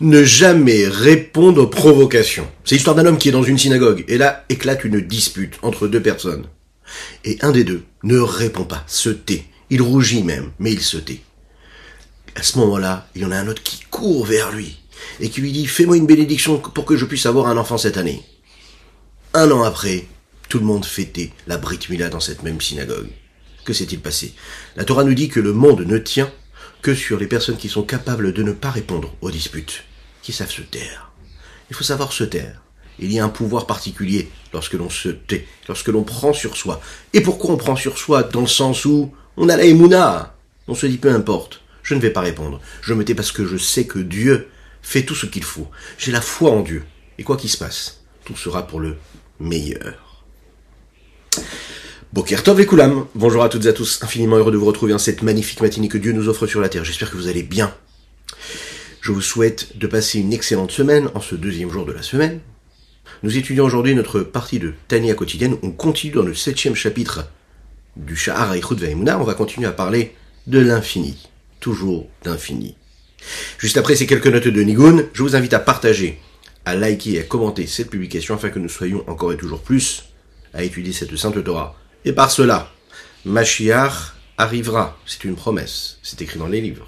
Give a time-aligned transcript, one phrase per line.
[0.00, 2.46] Ne jamais répondre aux provocations.
[2.64, 5.88] C'est l'histoire d'un homme qui est dans une synagogue, et là éclate une dispute entre
[5.88, 6.44] deux personnes.
[7.24, 9.44] Et un des deux ne répond pas, se tait.
[9.70, 11.22] Il rougit même, mais il se tait.
[12.34, 14.76] À ce moment-là, il y en a un autre qui court vers lui,
[15.18, 17.96] et qui lui dit, fais-moi une bénédiction pour que je puisse avoir un enfant cette
[17.96, 18.22] année.
[19.32, 20.04] Un an après,
[20.50, 23.08] tout le monde fêtait la Brit Mila dans cette même synagogue.
[23.64, 24.34] Que s'est-il passé?
[24.76, 26.30] La Torah nous dit que le monde ne tient
[26.82, 29.84] que sur les personnes qui sont capables de ne pas répondre aux disputes,
[30.22, 31.10] qui savent se taire.
[31.70, 32.62] Il faut savoir se taire.
[32.98, 36.80] Il y a un pouvoir particulier lorsque l'on se tait, lorsque l'on prend sur soi.
[37.12, 40.34] Et pourquoi on prend sur soi Dans le sens où on a la émouna?
[40.68, 42.60] On se dit peu importe, je ne vais pas répondre.
[42.82, 44.48] Je me tais parce que je sais que Dieu
[44.82, 45.68] fait tout ce qu'il faut.
[45.98, 46.84] J'ai la foi en Dieu.
[47.18, 48.96] Et quoi qu'il se passe, tout sera pour le
[49.38, 50.24] meilleur.
[52.16, 54.98] Bokertov et Koulam, bonjour à toutes et à tous, infiniment heureux de vous retrouver en
[54.98, 56.82] cette magnifique matinée que Dieu nous offre sur la terre.
[56.82, 57.74] J'espère que vous allez bien.
[59.02, 62.40] Je vous souhaite de passer une excellente semaine en ce deuxième jour de la semaine.
[63.22, 65.58] Nous étudions aujourd'hui notre partie de Tania quotidienne.
[65.62, 67.28] On continue dans le septième chapitre
[67.96, 69.20] du Shahar Aichud Vaimuna.
[69.20, 70.14] On va continuer à parler
[70.46, 71.28] de l'infini.
[71.60, 72.76] Toujours d'infini.
[73.58, 76.18] Juste après ces quelques notes de Nigun, je vous invite à partager,
[76.64, 80.04] à liker et à commenter cette publication afin que nous soyons encore et toujours plus
[80.54, 81.76] à étudier cette sainte Torah
[82.06, 82.70] et par cela,
[83.24, 84.96] Mashiach arrivera.
[85.06, 85.98] C'est une promesse.
[86.02, 86.86] C'est écrit dans les livres.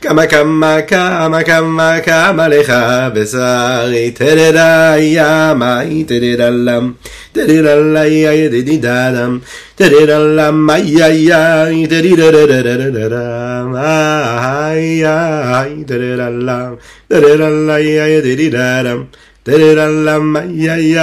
[0.00, 2.72] כמה כמה כמה כמה כמה לך
[3.14, 6.92] בשרי תדדה ימה תדדה לם
[7.32, 9.38] תדדה לי תדדה דם
[9.74, 16.74] תדדה לם איי איי איי תדדה דם איי איי תדדה לם
[17.08, 19.04] תדדה לי איי תדדה דם
[19.42, 20.98] תדדה לם איי איי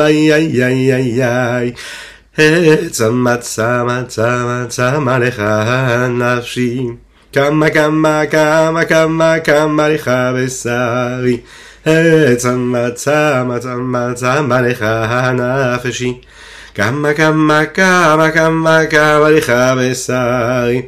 [0.00, 1.72] איי איי איי איי
[2.38, 5.42] עצה מצה מצה מצה מלך
[6.10, 6.86] נפשי
[7.34, 11.40] كما كما كما كما كما لخ بالساغي
[11.86, 14.82] إيه، تما تما تما تما لخ
[15.40, 16.14] نافشي
[16.74, 20.84] كما كما كما كما كما لخ بالساغي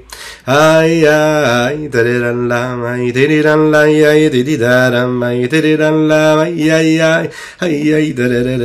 [0.47, 6.95] هاي هاي تريران لا ماي تريران لا ياي تيري دارا ماي تريران لا ماي ياي
[6.95, 7.31] ياي
[7.61, 8.61] هاي هاي تريران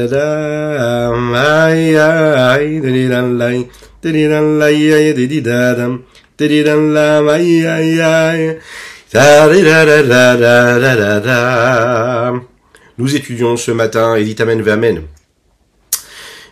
[1.36, 3.66] هاي هاي تريران لا
[4.02, 6.11] تريران لا ياي تيري دارا
[12.98, 15.04] nous étudions ce matin Edith Amen Amen.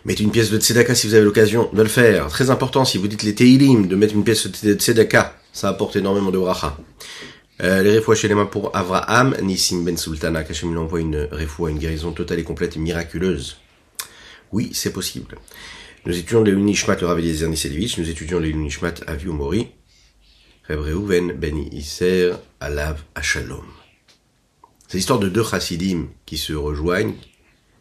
[0.04, 2.28] Mettez une pièce de tzedaka si vous avez l'occasion de le faire.
[2.28, 5.36] Très important, si vous dites les teilim, de mettre une pièce de tzedaka.
[5.52, 6.76] Ça apporte énormément de bracha.
[7.62, 11.28] Euh, les refouas chez les mains pour Avraham, Nissim Ben Sultana, qu'Hachem lui envoie une
[11.30, 13.58] refoua, une guérison totale et complète et miraculeuse.
[14.52, 15.36] Oui, c'est possible.
[16.06, 19.68] Nous étudions les Lunishmat, le Rav Eliezer Nisselevich, nous étudions les Lunishmat Avi Mori,
[21.72, 23.02] Isser Alav.
[24.88, 27.14] C'est l'histoire de deux chassidim qui se rejoignent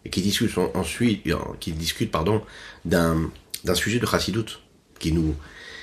[0.06, 1.24] et qui discutent ensuite,
[1.60, 2.42] qui discutent pardon,
[2.86, 3.30] d'un
[3.64, 4.62] d'un sujet de chassidoute
[5.00, 5.36] qui nous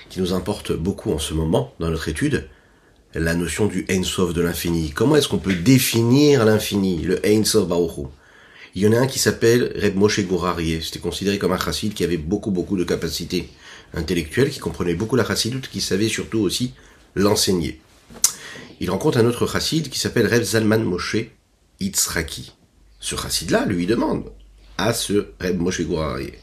[0.08, 2.48] qui nous importe beaucoup en ce moment dans notre étude,
[3.14, 4.90] la notion du Ein de l'infini.
[4.90, 8.08] Comment est-ce qu'on peut définir l'infini, le Ein Sof Baruch
[8.74, 10.80] Il y en a un qui s'appelle Reb Moshe Gourarié.
[10.80, 13.48] C'était considéré comme un chassid qui avait beaucoup beaucoup de capacités
[13.94, 16.74] intellectuelles, qui comprenait beaucoup la chassidoute, qui savait surtout aussi
[17.16, 17.80] l'enseigner.
[18.78, 21.16] Il rencontre un autre chassid qui s'appelle Reb Zalman Moshe
[21.80, 22.52] Itzraki.
[23.00, 24.30] Ce chassid-là lui demande
[24.78, 26.34] à ce Reb Moshe Gourarié,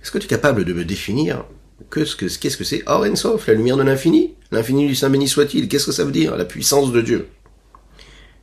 [0.00, 1.44] est-ce que tu es capable de me définir
[1.92, 5.28] qu'est-ce que qu'est-ce que c'est Or Ensof, la lumière de l'infini, l'infini du Saint béni
[5.28, 7.28] soit-il, qu'est-ce que ça veut dire La puissance de Dieu?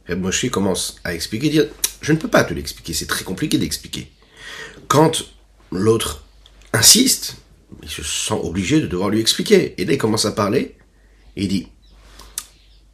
[0.07, 1.67] Reb Moshe commence à expliquer, dire,
[2.01, 4.11] je ne peux pas te l'expliquer, c'est très compliqué d'expliquer.
[4.87, 5.23] Quand
[5.71, 6.25] l'autre
[6.73, 7.37] insiste,
[7.81, 9.73] il se sent obligé de devoir lui expliquer.
[9.81, 10.75] Et là, il commence à parler,
[11.35, 11.67] et il dit,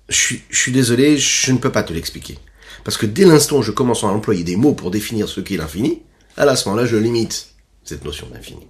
[0.09, 2.37] je suis, désolé, je ne peux pas te l'expliquer.
[2.83, 5.57] Parce que dès l'instant où je commence à employer des mots pour définir ce qu'est
[5.57, 6.01] l'infini,
[6.35, 8.67] à ce moment-là, je limite cette notion d'infini.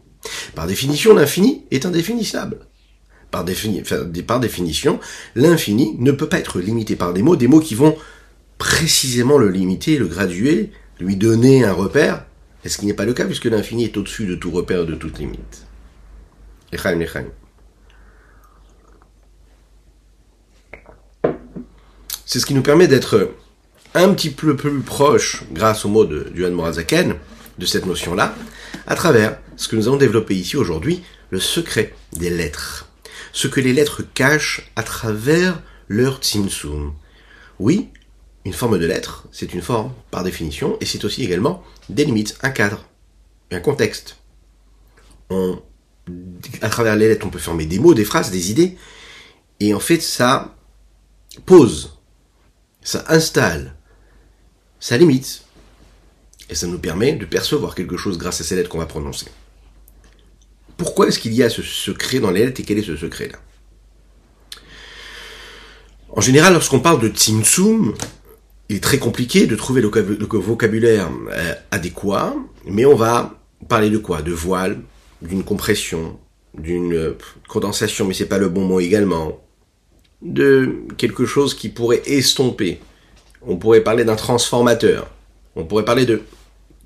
[0.56, 2.60] Par définition, l'infini est indéfinissable.
[3.32, 3.46] Par,
[4.28, 5.00] par définition,
[5.36, 7.98] l'infini ne peut pas être limité par des mots, des mots qui vont
[8.58, 12.26] précisément le limiter, le graduer, lui donner un repère,
[12.64, 14.96] est ce qui n'est pas le cas puisque l'infini est au-dessus de tout repère, de
[14.96, 15.66] toute limite.
[16.72, 17.26] Echaim, echaim.
[22.32, 23.34] C'est ce qui nous permet d'être
[23.94, 27.16] un petit peu plus proche, grâce au mot de Duhan Morazaken,
[27.58, 28.34] de cette notion-là,
[28.88, 32.88] à travers ce que nous avons développé ici aujourd'hui, le secret des lettres.
[33.34, 36.94] Ce que les lettres cachent à travers leur tzimtzum.
[37.60, 37.90] Oui,
[38.46, 42.38] une forme de lettre, c'est une forme, par définition, et c'est aussi également des limites,
[42.44, 42.86] un cadre,
[43.52, 44.16] un contexte.
[45.30, 45.62] On,
[46.62, 48.78] à travers les lettres, on peut former des mots, des phrases, des idées,
[49.60, 50.56] et en fait, ça
[51.46, 51.98] pose,
[52.82, 53.76] ça installe,
[54.80, 55.44] ça limite,
[56.50, 59.28] et ça nous permet de percevoir quelque chose grâce à ces lettres qu'on va prononcer.
[60.78, 63.38] Pourquoi est-ce qu'il y a ce secret dans les lettres et quel est ce secret-là?
[66.10, 67.94] En général, lorsqu'on parle de Tzimtzum,
[68.68, 69.90] il est très compliqué de trouver le
[70.38, 72.36] vocabulaire euh, adéquat,
[72.66, 73.40] mais on va
[73.70, 74.22] parler de quoi?
[74.22, 74.82] De voile,
[75.22, 76.20] d'une compression,
[76.58, 77.18] d'une euh,
[77.48, 79.42] condensation, mais c'est pas le bon mot également,
[80.22, 82.80] de quelque chose qui pourrait estomper.
[83.42, 85.10] On pourrait parler d'un transformateur.
[85.56, 86.22] On pourrait parler de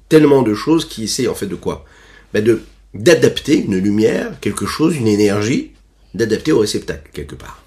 [0.10, 1.86] tellement de choses qui essaient en fait de quoi?
[2.34, 2.62] Ben de
[2.94, 5.74] d'adapter une lumière, quelque chose, une énergie,
[6.14, 7.62] d'adapter au réceptacle quelque part.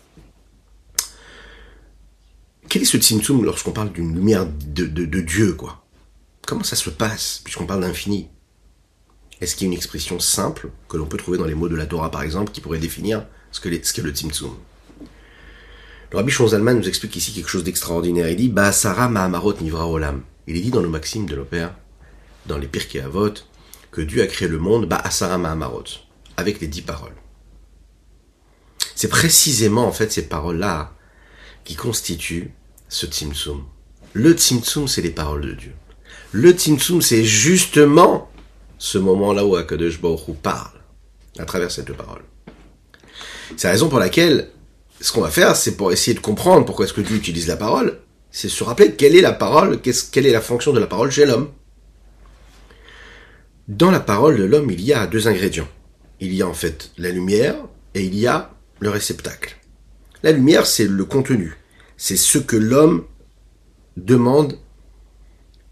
[2.70, 5.85] Quel est ce Tzimtzum lorsqu'on parle d'une lumière de, de, Dieu, quoi?
[6.47, 8.29] Comment ça se passe, puisqu'on parle d'infini?
[9.41, 11.76] Est-ce qu'il y a une expression simple que l'on peut trouver dans les mots de
[11.76, 14.55] la Torah, par exemple, qui pourrait définir ce qu'est ce le Tzimtzum
[16.10, 18.31] Le Rabbi Shonzalman nous explique ici quelque chose d'extraordinaire.
[18.31, 20.22] Il dit Ba'asara ma'amarot nivra olam.
[20.46, 21.75] Il est dit dans le Maxime de l'Opère,
[22.46, 23.34] dans les Pirkei Avot,
[23.90, 25.84] que Dieu a créé le monde Ba'asara ma'amarot,
[26.38, 27.14] avec les dix paroles.
[28.94, 30.94] C'est précisément, en fait, ces paroles-là
[31.64, 32.52] qui constituent
[32.88, 33.64] ce Tzimtzum.
[34.14, 35.75] Le Tzimtzum, c'est les paroles de Dieu.
[36.32, 38.31] Le Tzimtzum, c'est justement
[38.78, 40.81] ce moment-là où Akadosh Baruch parle,
[41.38, 42.22] à travers cette parole.
[43.58, 44.50] C'est la raison pour laquelle,
[45.00, 47.56] ce qu'on va faire, c'est pour essayer de comprendre pourquoi est-ce que Dieu utilise la
[47.56, 48.00] parole,
[48.30, 51.26] c'est se rappeler quelle est la parole, quelle est la fonction de la parole chez
[51.26, 51.50] l'homme.
[53.68, 55.68] Dans la parole de l'homme, il y a deux ingrédients.
[56.20, 57.56] Il y a en fait la lumière
[57.94, 59.56] et il y a le réceptacle.
[60.22, 61.56] La lumière, c'est le contenu
[61.98, 63.04] c'est ce que l'homme
[63.98, 64.56] demande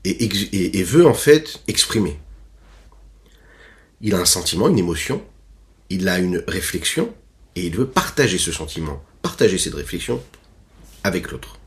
[0.04, 2.18] et, veut en fait exprimer.
[4.02, 5.24] Il a un sentiment, une émotion,
[5.88, 7.12] il a une réflexion,
[7.54, 10.22] et il veut partager ce sentiment, partager cette réflexion
[11.02, 11.58] avec l'autre.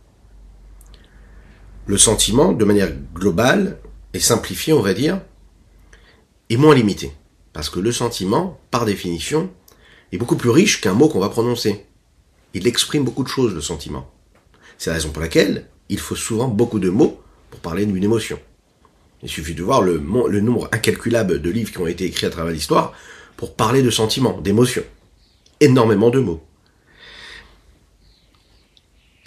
[1.88, 3.80] Le sentiment, de manière globale
[4.14, 5.20] et simplifiée, on va dire,
[6.50, 7.12] est moins limité.
[7.52, 9.50] Parce que le sentiment, par définition,
[10.14, 11.86] est beaucoup plus riche qu'un mot qu'on va prononcer.
[12.54, 14.10] Il exprime beaucoup de choses, le sentiment.
[14.78, 17.22] C'est la raison pour laquelle il faut souvent beaucoup de mots
[17.52, 18.40] pour parler d'une émotion.
[19.22, 22.30] Il suffit de voir le, le, nombre incalculable de livres qui ont été écrits à
[22.30, 22.94] travers l'histoire
[23.36, 24.86] pour parler de sentiments, d'émotions.
[25.60, 26.42] Énormément de mots.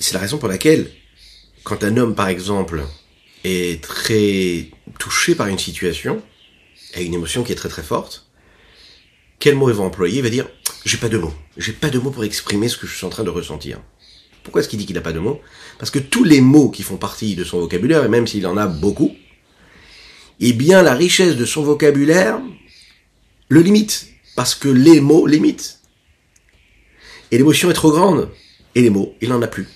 [0.03, 0.91] C'est la raison pour laquelle,
[1.63, 2.83] quand un homme, par exemple,
[3.45, 4.67] est très
[4.99, 6.21] touché par une situation,
[6.95, 8.27] a une émotion qui est très très forte,
[9.39, 10.19] quel mot il va employer?
[10.19, 10.49] Il va dire,
[10.85, 11.33] j'ai pas de mots.
[11.57, 13.81] J'ai pas de mots pour exprimer ce que je suis en train de ressentir.
[14.43, 15.41] Pourquoi est-ce qu'il dit qu'il n'a pas de mots?
[15.79, 18.57] Parce que tous les mots qui font partie de son vocabulaire, et même s'il en
[18.57, 19.15] a beaucoup,
[20.41, 22.41] eh bien la richesse de son vocabulaire
[23.49, 24.09] le limite.
[24.35, 25.79] Parce que les mots limitent.
[27.31, 28.31] Et l'émotion est trop grande.
[28.75, 29.69] Et les mots, il n'en a plus.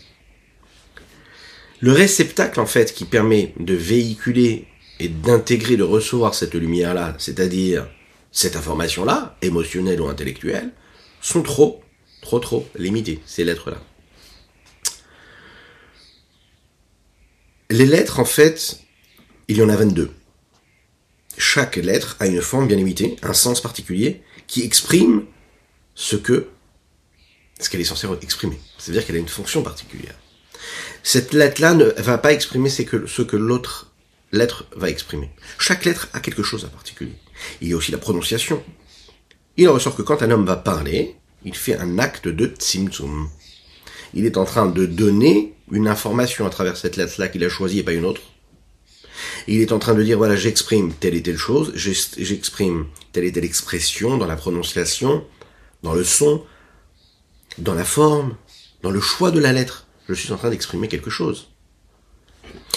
[1.81, 4.67] Le réceptacle, en fait, qui permet de véhiculer
[4.99, 7.87] et d'intégrer, de recevoir cette lumière-là, c'est-à-dire
[8.33, 10.73] cette information-là, émotionnelle ou intellectuelle,
[11.21, 11.83] sont trop,
[12.23, 13.83] trop, trop limitées, ces lettres-là.
[17.69, 18.79] Les lettres, en fait,
[19.49, 20.11] il y en a 22.
[21.37, 25.27] Chaque lettre a une forme bien limitée, un sens particulier, qui exprime
[25.95, 26.49] ce que,
[27.61, 28.59] ce qu'elle est censée exprimer.
[28.79, 30.15] C'est-à-dire qu'elle a une fonction particulière.
[31.03, 33.93] Cette lettre-là ne va pas exprimer ce que, l'autre
[34.33, 35.31] lettre va exprimer.
[35.59, 37.15] Chaque lettre a quelque chose à particulier.
[37.61, 38.63] Il y a aussi la prononciation.
[39.57, 43.29] Il en ressort que quand un homme va parler, il fait un acte de tzimtzum.
[44.15, 47.81] Il est en train de donner une information à travers cette lettre-là qu'il a choisie
[47.81, 48.23] et pas une autre.
[49.47, 53.33] il est en train de dire, voilà, j'exprime telle et telle chose, j'exprime telle et
[53.33, 55.25] telle expression dans la prononciation,
[55.83, 56.45] dans le son,
[57.59, 58.37] dans la forme,
[58.83, 59.86] dans le choix de la lettre.
[60.09, 61.49] Je suis en train d'exprimer quelque chose.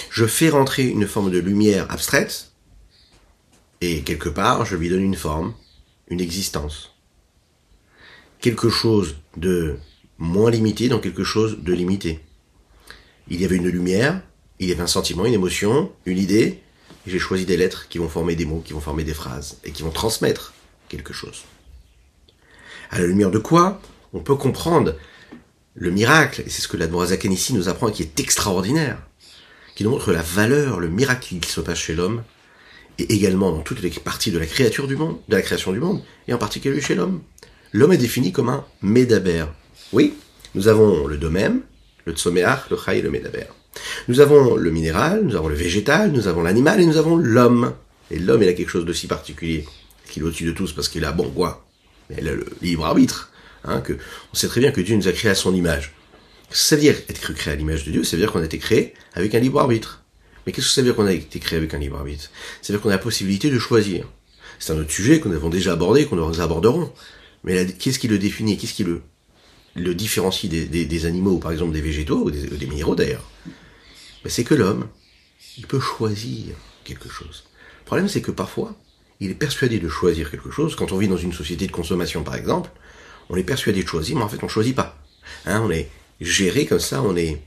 [0.10, 2.52] Je fais rentrer une forme de lumière abstraite,
[3.82, 5.54] et quelque part, je lui donne une forme,
[6.10, 6.96] une existence.
[8.42, 9.78] Quelque chose de
[10.18, 12.20] moins limité dans quelque chose de limité.
[13.30, 14.22] Il y avait une lumière,
[14.60, 16.62] il y avait un sentiment, une émotion, une idée,
[17.06, 19.72] j'ai choisi des lettres qui vont former des mots, qui vont former des phrases, et
[19.72, 20.54] qui vont transmettre
[20.90, 21.44] quelque chose.
[22.92, 23.82] À la lumière de quoi?
[24.14, 24.96] On peut comprendre
[25.80, 28.98] le miracle, et c'est ce que l'Admorazaken ici nous apprend, qui est extraordinaire,
[29.76, 32.22] qui nous montre la valeur, le miracle qui se passe chez l'homme,
[33.00, 35.80] et également dans toutes les parties de la créature du monde, de la création du
[35.80, 37.22] monde, et en particulier chez l'homme.
[37.72, 39.46] L'homme est défini comme un médaber.
[39.94, 40.16] Oui,
[40.54, 41.62] nous avons le domaine,
[42.04, 43.46] le tsoméach, le chai et le medaber.
[44.10, 47.74] Nous avons le minéral, nous avons le végétal, nous avons l'animal et nous avons l'homme.
[48.12, 49.66] Et l'homme, il a quelque chose de si particulier,
[50.10, 51.66] qu'il est au-dessus de tous parce qu'il a, bon, quoi
[52.10, 53.32] Il a le libre arbitre.
[53.64, 55.94] Hein, que, on sait très bien que Dieu nous a créés à son image.
[56.50, 58.58] Ça veut dire être créé à l'image de Dieu, ça veut dire qu'on a été
[58.58, 60.04] créé avec un libre arbitre.
[60.46, 62.32] Mais qu'est-ce que ça veut dire qu'on a été créé avec un libre arbitre?
[62.62, 64.08] Ça veut dire qu'on a la possibilité de choisir.
[64.58, 66.92] C'est un autre sujet que nous avons déjà abordé, qu'on nous aborderons.
[67.44, 68.58] Mais qu'est-ce qui le définit?
[68.58, 73.30] Qu'est-ce qui le, différencie des, animaux, par exemple des végétaux, ou des, des minéraux d'ailleurs?
[74.24, 74.88] Ben, C'est que l'homme,
[75.58, 77.44] il peut choisir quelque chose.
[77.82, 78.76] Le problème, c'est que parfois,
[79.20, 80.76] il est persuadé de choisir quelque chose.
[80.76, 82.70] Quand on vit dans une société de consommation, par exemple,
[83.30, 84.98] on est persuadé de choisir, mais en fait, on choisit pas.
[85.46, 87.42] Hein, on est géré comme ça, on est,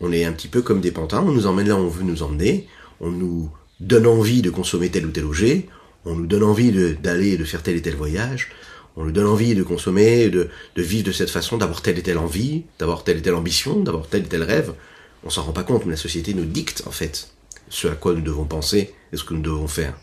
[0.00, 2.04] on est un petit peu comme des pantins, on nous emmène là où on veut
[2.04, 2.66] nous emmener,
[3.00, 3.50] on nous
[3.80, 5.66] donne envie de consommer tel ou tel objet,
[6.04, 8.50] on nous donne envie d'aller et de faire tel et tel voyage,
[8.96, 12.02] on nous donne envie de consommer, de, de vivre de cette façon, d'avoir telle et
[12.02, 14.74] telle envie, d'avoir telle et telle ambition, d'avoir tel et tel rêve.
[15.24, 17.30] On s'en rend pas compte, mais la société nous dicte en fait
[17.68, 19.94] ce à quoi nous devons penser et ce que nous devons faire.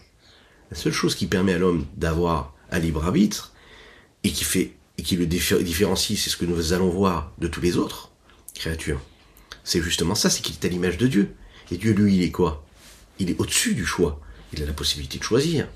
[0.71, 3.53] La seule chose qui permet à l'homme d'avoir un libre arbitre
[4.23, 7.61] et qui fait et qui le différencie, c'est ce que nous allons voir de tous
[7.61, 8.11] les autres
[8.53, 9.01] créatures.
[9.63, 11.35] C'est justement ça, c'est qu'il est à l'image de Dieu.
[11.71, 12.65] Et Dieu, lui, il est quoi?
[13.19, 14.21] Il est au-dessus du choix.
[14.53, 15.67] Il a la possibilité de choisir.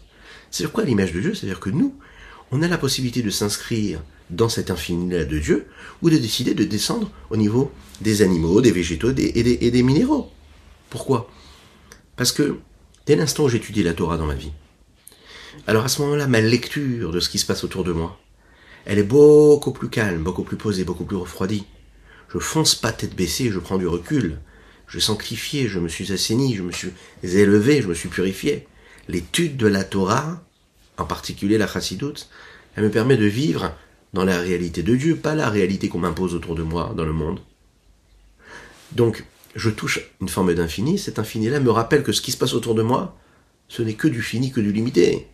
[0.52, 1.34] C'est quoi l'image de Dieu?
[1.34, 1.96] C'est-à-dire que nous,
[2.52, 5.68] on a la possibilité de s'inscrire dans cet infini-là de Dieu,
[6.04, 9.84] ou de décider de descendre au niveau des animaux, des végétaux et, des, et des
[9.84, 10.32] minéraux.
[10.92, 11.32] Pourquoi?
[12.16, 12.60] Parce que
[13.08, 14.52] dès l'instant où j'étudie la Torah dans ma vie,
[15.66, 18.20] alors à ce moment-là, ma lecture de ce qui se passe autour de moi,
[18.86, 21.66] elle est beaucoup plus calme, beaucoup plus posée, beaucoup plus refroidie.
[22.30, 24.40] Je fonce pas tête baissée, je prends du recul.
[24.88, 26.92] Je sanctifié, je me suis assaini, je me suis
[27.24, 28.68] élevé, je me suis purifié.
[29.08, 30.44] L'étude de la Torah,
[30.98, 32.30] en particulier la Chassidoute,
[32.76, 33.74] elle me permet de vivre
[34.14, 37.14] dans la réalité de Dieu, pas la réalité qu'on m'impose autour de moi, dans le
[37.14, 37.40] monde.
[38.92, 39.24] Donc,
[39.56, 42.76] je touche une forme d'infini, cet infini-là me rappelle que ce qui se passe autour
[42.76, 43.18] de moi,
[43.68, 45.28] ce n'est que du fini, que du limité.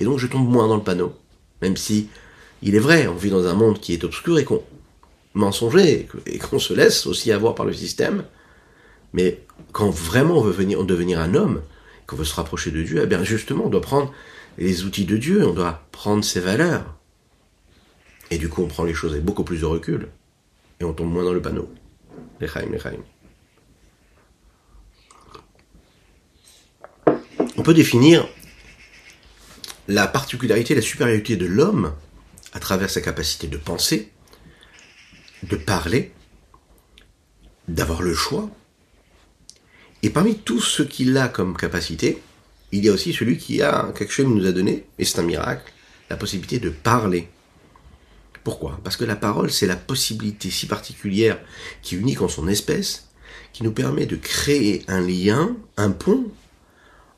[0.00, 1.14] Et donc je tombe moins dans le panneau,
[1.60, 2.08] même si
[2.62, 4.62] il est vrai, on vit dans un monde qui est obscur et qu'on
[5.34, 8.24] mensonger et qu'on se laisse aussi avoir par le système.
[9.12, 9.40] Mais
[9.72, 11.62] quand vraiment on veut venir, devenir un homme,
[12.06, 14.12] qu'on veut se rapprocher de Dieu, eh bien justement, on doit prendre
[14.58, 16.84] les outils de Dieu, on doit prendre ses valeurs.
[18.30, 20.08] Et du coup, on prend les choses avec beaucoup plus de recul.
[20.80, 21.70] Et on tombe moins dans le panneau.
[22.40, 22.68] Lechaim.
[27.56, 28.26] On peut définir
[29.88, 31.92] la particularité, la supériorité de l'homme
[32.52, 34.12] à travers sa capacité de penser,
[35.42, 36.12] de parler,
[37.68, 38.50] d'avoir le choix.
[40.02, 42.22] Et parmi tout ce qu'il a comme capacité,
[42.72, 45.24] il y a aussi celui qui a, quelque chose nous a donné, et c'est un
[45.24, 45.72] miracle,
[46.10, 47.28] la possibilité de parler.
[48.44, 48.80] Pourquoi?
[48.82, 51.38] Parce que la parole, c'est la possibilité si particulière,
[51.82, 53.08] qui est unique en son espèce,
[53.52, 56.32] qui nous permet de créer un lien, un pont,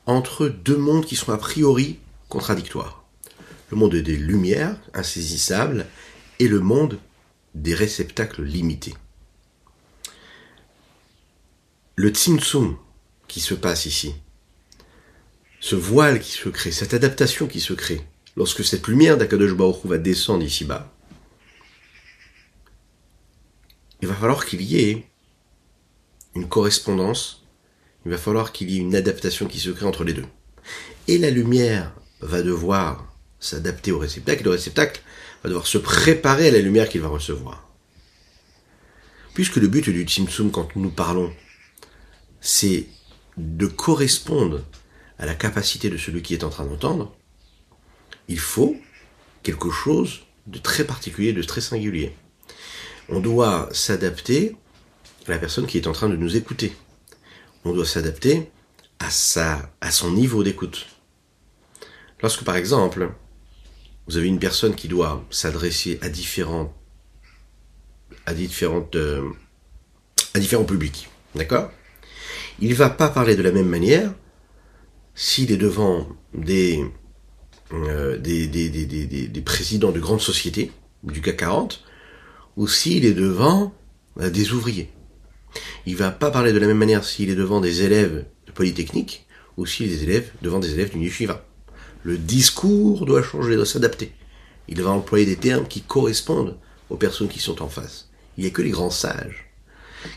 [0.05, 1.99] entre deux mondes qui sont a priori
[2.29, 3.04] contradictoires
[3.69, 5.85] le monde des lumières insaisissables
[6.39, 6.99] et le monde
[7.53, 8.93] des réceptacles limités.
[11.95, 12.77] Le tsum
[13.27, 14.13] qui se passe ici,
[15.59, 18.01] ce voile qui se crée, cette adaptation qui se crée,
[18.35, 20.91] lorsque cette lumière d'Akadosh Baruch va descendre ici-bas,
[24.01, 25.07] il va falloir qu'il y ait
[26.35, 27.45] une correspondance,
[28.05, 30.25] il va falloir qu'il y ait une adaptation qui se crée entre les deux.
[31.07, 33.14] Et la lumière va devoir
[33.45, 35.01] s'adapter au réceptacle, le réceptacle
[35.43, 37.69] va devoir se préparer à la lumière qu'il va recevoir.
[39.33, 41.31] Puisque le but du Tzimtzum, quand nous parlons,
[42.41, 42.87] c'est
[43.37, 44.63] de correspondre
[45.19, 47.15] à la capacité de celui qui est en train d'entendre,
[48.27, 48.75] il faut
[49.43, 52.15] quelque chose de très particulier, de très singulier.
[53.09, 54.55] On doit s'adapter
[55.27, 56.75] à la personne qui est en train de nous écouter.
[57.63, 58.49] On doit s'adapter
[58.99, 60.87] à sa, à son niveau d'écoute.
[62.21, 63.11] Lorsque par exemple,
[64.07, 66.73] vous avez une personne qui doit s'adresser à différents,
[68.25, 69.29] à euh,
[70.33, 71.71] à différents publics, d'accord?
[72.59, 74.13] Il va pas parler de la même manière
[75.15, 76.85] s'il est devant des,
[77.73, 78.17] euh,
[79.43, 80.71] présidents de grandes sociétés
[81.03, 81.83] du CAC 40
[82.57, 83.73] ou s'il est devant
[84.19, 84.89] euh, des ouvriers.
[85.85, 89.25] Il va pas parler de la même manière s'il est devant des élèves de Polytechnique
[89.57, 91.45] ou s'il est devant des élèves du yeshiva.
[92.05, 94.13] Le discours doit changer, doit s'adapter.
[94.67, 96.55] Il va employer des termes qui correspondent
[96.91, 98.09] aux personnes qui sont en face.
[98.37, 99.49] Il n'y a que les grands sages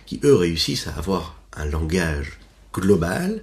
[0.04, 2.40] qui, eux, réussissent à avoir un langage
[2.74, 3.42] global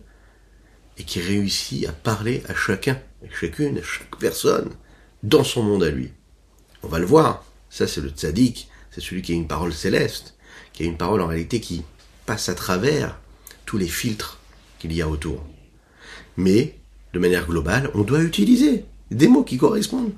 [1.00, 4.70] et qui réussissent à parler à chacun, à chacune, à chaque personne,
[5.24, 6.12] dans son monde à lui.
[6.84, 7.44] On va le voir.
[7.72, 8.70] Ça, c'est le tzaddik.
[8.92, 10.36] C'est celui qui a une parole céleste,
[10.72, 11.84] qui a une parole en réalité qui,
[12.28, 13.20] passe à travers
[13.66, 14.40] tous les filtres
[14.80, 15.44] qu'il y a autour.
[16.38, 16.80] Mais,
[17.16, 20.12] de manière globale, on doit utiliser des mots qui correspondent.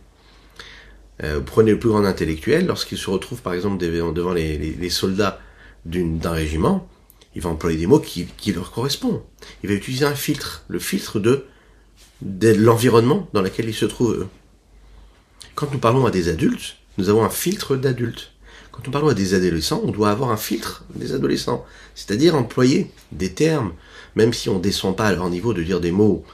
[1.23, 5.39] Euh, prenez le plus grand intellectuel, lorsqu'il se retrouve par exemple devant les, soldats
[5.85, 6.89] d'un régiment,
[7.35, 9.21] il va employer des mots qui, leur correspondent.
[9.63, 11.45] Il va utiliser un filtre, le filtre de,
[12.21, 14.27] l'environnement dans lequel ils se trouvent.
[15.53, 18.31] Quand nous parlons à des adultes, nous avons un filtre d'adultes.
[18.71, 21.63] Quand nous parlons à des adolescents, on doit avoir un filtre des adolescents.
[21.93, 23.73] C'est-à-dire employer des termes,
[24.15, 26.25] même si on ne descend pas à leur niveau de dire des mots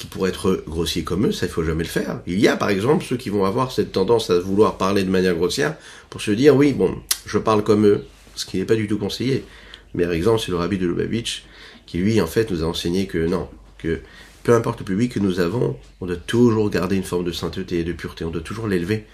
[0.00, 2.22] qui pourraient être grossiers comme eux, ça il faut jamais le faire.
[2.26, 5.10] Il y a par exemple ceux qui vont avoir cette tendance à vouloir parler de
[5.10, 5.76] manière grossière
[6.08, 8.04] pour se dire oui bon je parle comme eux,
[8.34, 9.44] ce qui n'est pas du tout conseillé.
[9.92, 11.44] Mais par exemple c'est le rabbi de Lubavitch
[11.84, 14.00] qui lui en fait nous a enseigné que non, que
[14.42, 17.80] peu importe le public que nous avons, on doit toujours garder une forme de sainteté
[17.80, 19.04] et de pureté, on doit toujours l'élever.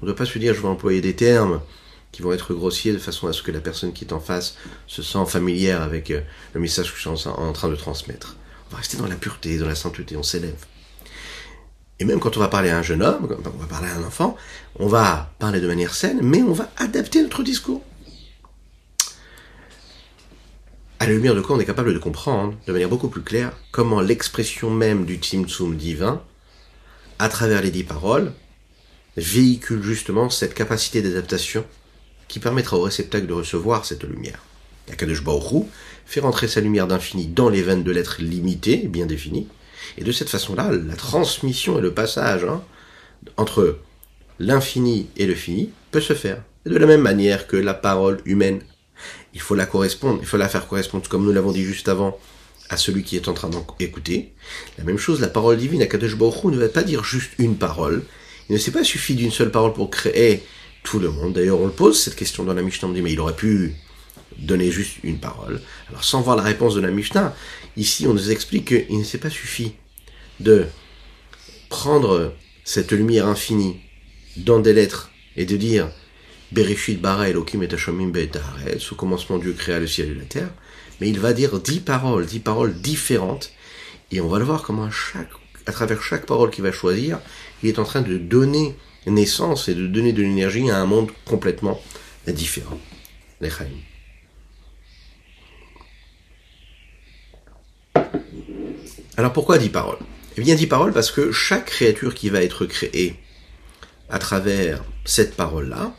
[0.00, 1.60] On ne doit pas se dire je vais employer des termes
[2.10, 4.56] qui vont être grossiers de façon à ce que la personne qui est en face
[4.88, 6.20] se sent familière avec euh,
[6.52, 8.36] le message que je suis en train de transmettre.
[8.72, 10.64] On va rester dans la pureté, dans la sainteté, on s'élève.
[11.98, 13.96] Et même quand on va parler à un jeune homme, quand on va parler à
[13.96, 14.34] un enfant,
[14.76, 17.82] on va parler de manière saine, mais on va adapter notre discours.
[21.00, 23.52] À la lumière de quoi on est capable de comprendre de manière beaucoup plus claire
[23.72, 26.22] comment l'expression même du Tzimtzum divin,
[27.18, 28.32] à travers les dix paroles,
[29.18, 31.66] véhicule justement cette capacité d'adaptation
[32.26, 34.42] qui permettra au réceptacle de recevoir cette lumière.
[34.92, 35.22] Akadosh
[36.04, 39.48] fait rentrer sa lumière d'infini dans les veines de l'être limité, bien défini,
[39.98, 42.62] et de cette façon-là, la transmission et le passage hein,
[43.36, 43.78] entre
[44.38, 46.42] l'infini et le fini peut se faire.
[46.66, 48.60] de la même manière que la parole humaine,
[49.34, 52.18] il faut la correspondre, il faut la faire correspondre, comme nous l'avons dit juste avant,
[52.68, 54.32] à celui qui est en train d'écouter.
[54.78, 58.02] La même chose, la parole divine, Akadosh Baruch ne va pas dire juste une parole.
[58.48, 60.42] Il ne s'est pas suffi d'une seule parole pour créer
[60.82, 61.34] tout le monde.
[61.34, 63.74] D'ailleurs, on le pose cette question dans la Mishnah, on dit, mais il aurait pu
[64.38, 65.60] donner juste une parole.
[65.88, 67.34] Alors sans voir la réponse de la Mishnah,
[67.76, 69.72] ici on nous explique qu'il ne s'est pas suffi
[70.40, 70.66] de
[71.68, 73.80] prendre cette lumière infinie
[74.36, 75.90] dans des lettres et de dire
[76.52, 78.12] Bereshit bara Elohim et Hashomim
[78.78, 80.50] sous commencement Dieu créa le ciel et la terre,
[81.00, 83.52] mais il va dire dix paroles, dix paroles différentes,
[84.10, 87.20] et on va le voir comment à, travers chaque parole qu'il va choisir,
[87.62, 88.76] il est en train de donner
[89.06, 91.80] naissance et de donner de l'énergie à un monde complètement
[92.26, 92.78] différent.
[99.16, 99.98] Alors pourquoi dix paroles?
[100.36, 103.16] Eh bien dix paroles parce que chaque créature qui va être créée
[104.08, 105.94] à travers cette parole-là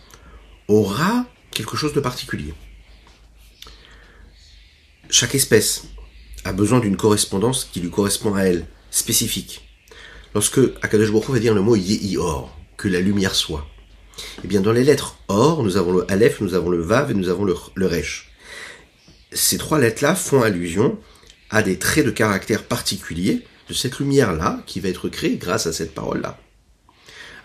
[0.67, 2.53] aura quelque chose de particulier.
[5.09, 5.83] Chaque espèce
[6.43, 9.67] a besoin d'une correspondance qui lui correspond à elle, spécifique.
[10.33, 13.67] Lorsque Akadosh Baruch va dire le mot Yehi-Or, que la lumière soit,
[14.43, 17.13] eh bien dans les lettres Or, nous avons le Aleph, nous avons le Vav et
[17.13, 18.31] nous avons le, le Resh.
[19.31, 20.99] Ces trois lettres-là font allusion
[21.53, 25.71] a des traits de caractère particuliers de cette lumière-là qui va être créée grâce à
[25.71, 26.39] cette parole-là.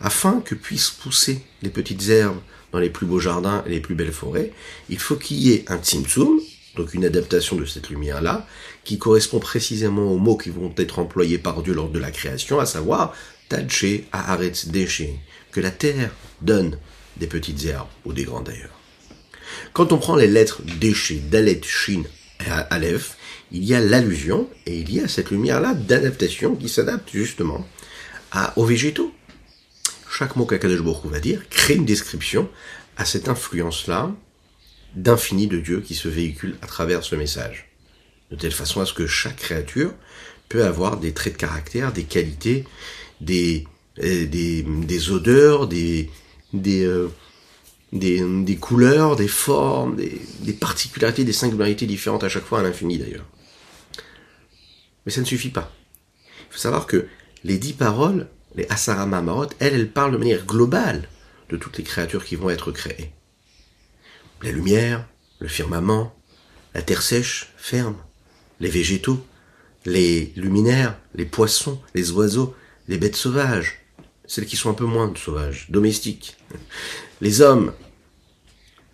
[0.01, 2.41] Afin que puissent pousser les petites herbes
[2.73, 4.53] dans les plus beaux jardins et les plus belles forêts,
[4.89, 6.41] il faut qu'il y ait un tzimtzum,
[6.77, 8.47] donc une adaptation de cette lumière-là,
[8.85, 12.59] qui correspond précisément aux mots qui vont être employés par Dieu lors de la création,
[12.59, 13.15] à savoir
[13.51, 15.03] Tadche, Aharetz, Deshe,
[15.53, 16.79] que la terre donne
[17.19, 18.79] des petites herbes, ou des grands d'ailleurs.
[19.75, 22.05] Quand on prend les lettres Deshe, Dalet, Shin
[22.41, 23.18] et Aleph,
[23.53, 27.67] il y a l'allusion et il y a cette lumière-là d'adaptation qui s'adapte justement
[28.31, 29.13] à, aux végétaux.
[30.11, 32.49] Chaque mot qu'Akadosh va dire crée une description
[32.97, 34.11] à cette influence-là
[34.95, 37.71] d'infini de Dieu qui se véhicule à travers ce message.
[38.31, 39.93] De telle façon à ce que chaque créature
[40.49, 42.65] peut avoir des traits de caractère, des qualités,
[43.21, 43.67] des,
[44.03, 47.09] euh, odeurs, euh,
[47.93, 53.25] des, couleurs, des formes, des particularités, des singularités différentes à chaque fois à l'infini d'ailleurs.
[55.05, 55.73] Mais ça ne suffit pas.
[56.27, 57.09] Il faut savoir que
[57.45, 61.09] les dix paroles, les Asara Mamarot, elles, elles parlent de manière globale
[61.49, 63.13] de toutes les créatures qui vont être créées.
[64.43, 65.07] La lumière,
[65.39, 66.15] le firmament,
[66.75, 67.97] la terre sèche, ferme,
[68.61, 69.25] les végétaux,
[69.85, 72.55] les luminaires, les poissons, les oiseaux,
[72.89, 73.81] les bêtes sauvages,
[74.27, 76.37] celles qui sont un peu moins sauvages, domestiques,
[77.21, 77.73] les hommes.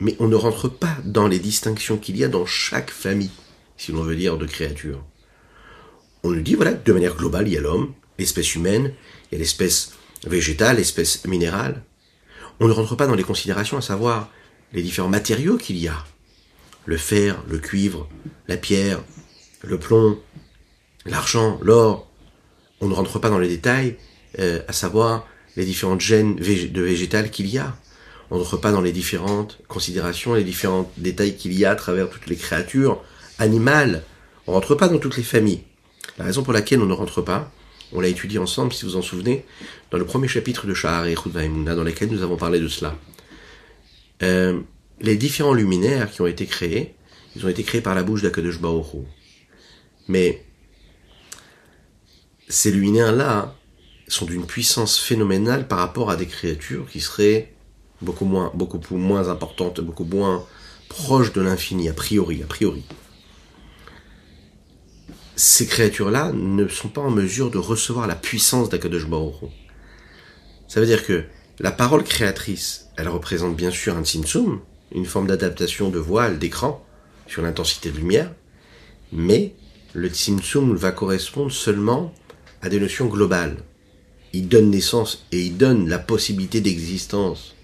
[0.01, 3.31] Mais on ne rentre pas dans les distinctions qu'il y a dans chaque famille,
[3.77, 5.05] si l'on veut dire, de créatures
[6.25, 8.93] on nous dit, voilà, de manière globale, il y a l'homme, l'espèce humaine,
[9.31, 9.93] il y a l'espèce
[10.27, 11.83] végétale, l'espèce minérale.
[12.61, 14.31] On ne rentre pas dans les considérations à savoir
[14.73, 16.05] les différents matériaux qu'il y a.
[16.87, 18.09] Le fer, le cuivre,
[18.49, 19.03] la pierre,
[19.63, 20.19] le plomb,
[21.05, 22.11] l'argent, l'or.
[22.81, 23.97] On ne rentre pas dans les détails,
[24.39, 27.77] euh, à savoir les différentes gènes de végétales qu'il y a.
[28.31, 31.77] On ne rentre pas dans les différentes considérations, les différents détails qu'il y a à
[31.77, 33.03] travers toutes les créatures
[33.39, 34.03] animal,
[34.47, 35.65] on rentre pas dans toutes les familles.
[36.19, 37.51] La raison pour laquelle on ne rentre pas,
[37.93, 39.45] on l'a étudié ensemble, si vous en souvenez,
[39.91, 42.97] dans le premier chapitre de Shahar et dans lequel nous avons parlé de cela.
[44.23, 44.61] Euh,
[45.01, 46.95] les différents luminaires qui ont été créés,
[47.37, 48.59] ils ont été créés par la bouche d'Akadosh.
[50.09, 50.45] Mais
[52.49, 53.55] ces luminaires-là
[54.09, 57.55] sont d'une puissance phénoménale par rapport à des créatures qui seraient
[58.03, 60.45] beaucoup moins, beaucoup moins importantes, beaucoup moins
[60.89, 62.85] proches de l'infini, a priori, a priori.
[65.37, 69.35] Ces créatures-là ne sont pas en mesure de recevoir la puissance d'Akadosh Baruch
[70.69, 71.25] Ça veut dire que
[71.59, 74.61] la parole créatrice, elle représente bien sûr un tzimtzum,
[74.95, 76.85] une forme d'adaptation de voile, d'écran,
[77.27, 78.33] sur l'intensité de lumière,
[79.13, 79.55] mais
[79.93, 82.15] le tzimtzum va correspondre seulement
[82.63, 83.57] à des notions globales.
[84.33, 87.55] Il donne naissance et il donne la possibilité d'existence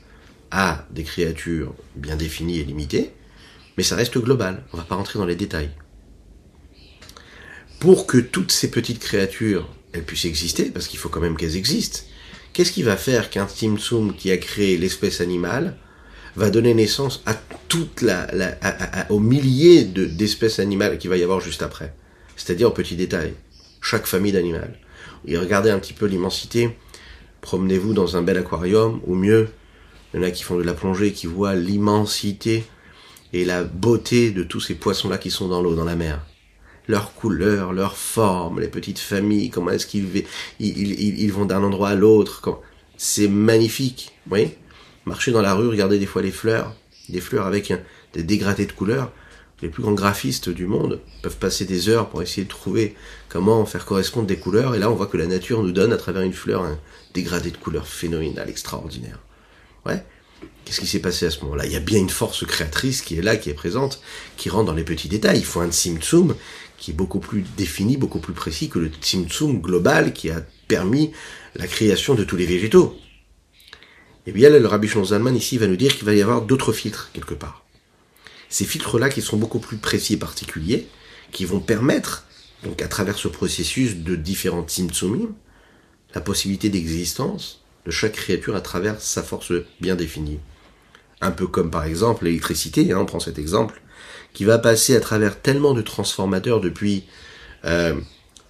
[0.50, 3.12] à des créatures bien définies et limitées,
[3.76, 4.64] mais ça reste global.
[4.72, 5.70] On va pas rentrer dans les détails.
[7.80, 11.56] Pour que toutes ces petites créatures elles puissent exister, parce qu'il faut quand même qu'elles
[11.56, 12.00] existent,
[12.52, 15.76] qu'est-ce qui va faire qu'un Tzimtzum qui a créé l'espèce animale
[16.36, 17.34] va donner naissance à
[17.66, 18.28] toute la,
[19.08, 21.92] aux milliers d'espèces animales qu'il va y avoir juste après?
[22.36, 23.34] C'est-à-dire aux petits détails.
[23.80, 24.58] Chaque famille d'animaux
[25.26, 26.76] et regardez un petit peu l'immensité.
[27.40, 29.48] Promenez-vous dans un bel aquarium, ou mieux,
[30.12, 32.64] il y en a qui font de la plongée, qui voient l'immensité
[33.32, 36.20] et la beauté de tous ces poissons-là qui sont dans l'eau, dans la mer.
[36.90, 40.24] Leur couleur, leur forme, les petites familles, comment est-ce qu'ils
[40.58, 42.60] ils, vont d'un endroit à l'autre.
[42.96, 44.58] C'est magnifique, vous voyez?
[45.06, 46.74] Marchez dans la rue, regardez des fois les fleurs,
[47.08, 47.72] des fleurs avec
[48.12, 49.12] des dégradés de couleurs
[49.62, 52.94] les plus grands graphistes du monde peuvent passer des heures pour essayer de trouver
[53.28, 54.74] comment faire correspondre des couleurs.
[54.74, 56.78] Et là, on voit que la nature nous donne à travers une fleur un
[57.14, 59.18] dégradé de couleurs phénoménal, extraordinaire.
[59.86, 60.02] Ouais.
[60.64, 61.66] Qu'est-ce qui s'est passé à ce moment-là?
[61.66, 64.00] Il y a bien une force créatrice qui est là, qui est présente,
[64.36, 65.38] qui rentre dans les petits détails.
[65.38, 66.34] Il faut un tsimtsum
[66.80, 71.12] qui est beaucoup plus défini, beaucoup plus précis que le tsimtsum global qui a permis
[71.54, 72.98] la création de tous les végétaux.
[74.26, 77.10] Et bien le Rabbi Zalman ici va nous dire qu'il va y avoir d'autres filtres
[77.12, 77.60] quelque part
[78.50, 80.88] ces filtres-là qui sont beaucoup plus précis et particuliers,
[81.32, 82.26] qui vont permettre,
[82.64, 85.32] donc à travers ce processus de différents Tzimtzumim,
[86.14, 90.40] la possibilité d'existence de chaque créature à travers sa force bien définie.
[91.20, 93.80] Un peu comme par exemple l'électricité, hein, on prend cet exemple,
[94.32, 97.04] qui va passer à travers tellement de transformateurs depuis
[97.64, 97.94] euh,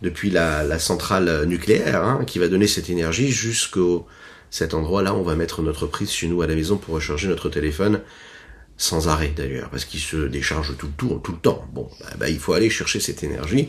[0.02, 4.06] depuis la, centrale nucléaire, hein, qui va donner cette énergie jusqu'au
[4.50, 7.48] cet endroit-là, on va mettre notre prise chez nous à la maison pour recharger notre
[7.48, 8.00] téléphone
[8.76, 11.68] sans arrêt d'ailleurs, parce qu'il se décharge tout le, tout le temps.
[11.72, 13.68] Bon, bah, bah, il faut aller chercher cette énergie.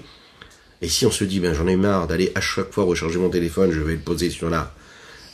[0.81, 3.29] Et si on se dit, ben j'en ai marre d'aller à chaque fois recharger mon
[3.29, 4.73] téléphone, je vais le poser sur la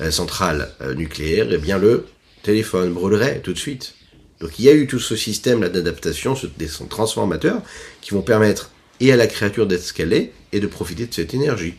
[0.02, 2.06] euh, centrale euh, nucléaire, eh bien le
[2.44, 3.94] téléphone brûlerait tout de suite.
[4.40, 7.62] Donc il y a eu tout ce système là d'adaptation, des transformateurs,
[8.02, 11.14] qui vont permettre et à la créature d'être ce qu'elle est, et de profiter de
[11.14, 11.76] cette énergie.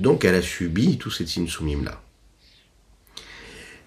[0.00, 2.00] Donc elle a subi tous ces sinsumim là.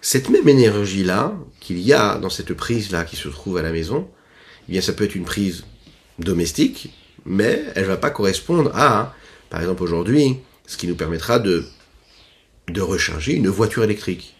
[0.01, 4.07] Cette même énergie-là, qu'il y a dans cette prise-là qui se trouve à la maison,
[4.67, 5.65] eh bien ça peut être une prise
[6.19, 6.93] domestique,
[7.25, 9.15] mais elle va pas correspondre à,
[9.49, 11.65] par exemple aujourd'hui, ce qui nous permettra de,
[12.67, 14.34] de recharger une voiture électrique.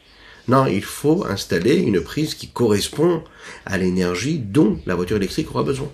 [0.48, 3.24] Non, il faut installer une prise qui correspond
[3.66, 5.92] à l'énergie dont la voiture électrique aura besoin.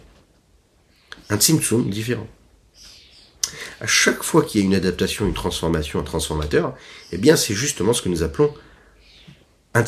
[1.30, 2.28] Un Tsimtsum différent.
[3.80, 6.76] À chaque fois qu'il y a une adaptation, une transformation, un transformateur,
[7.12, 8.54] eh bien c'est justement ce que nous appelons
[9.74, 9.86] un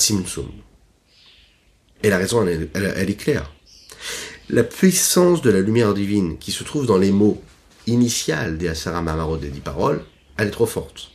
[2.03, 3.51] Et la raison, elle, est claire.
[4.49, 7.41] La puissance de la lumière divine qui se trouve dans les mots
[7.85, 9.03] initiales des Asara
[9.37, 10.03] des dix paroles,
[10.37, 11.11] elle est trop forte.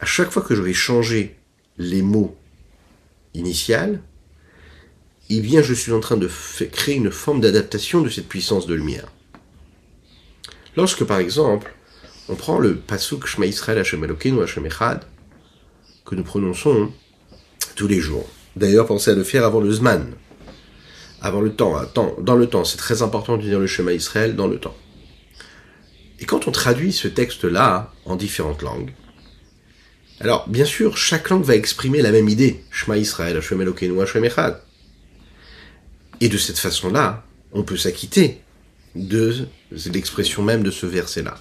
[0.00, 1.36] À chaque fois que je vais changer
[1.78, 2.36] les mots
[3.34, 4.00] initiales,
[5.30, 6.28] eh bien, je suis en train de
[6.70, 9.10] créer une forme d'adaptation de cette puissance de lumière.
[10.76, 11.74] Lorsque, par exemple,
[12.28, 15.04] on prend le Pasuk Shema Israël Hashem Elokeinu Hashem Echad,
[16.04, 16.92] que nous prononçons
[17.76, 18.28] tous les jours.
[18.56, 20.14] D'ailleurs, pensez à le faire avant le Zman,
[21.22, 21.76] avant le temps,
[22.20, 22.64] dans le temps.
[22.64, 24.76] C'est très important de dire le chemin Israël dans le temps.
[26.20, 28.92] Et quand on traduit ce texte-là en différentes langues,
[30.20, 34.24] alors bien sûr, chaque langue va exprimer la même idée, Shema Israël, Hashem Elokeinu, Hashem
[34.24, 34.60] Echad.
[36.20, 38.40] Et de cette façon-là, on peut s'acquitter
[38.94, 39.48] de
[39.86, 41.34] l'expression même de ce verset-là,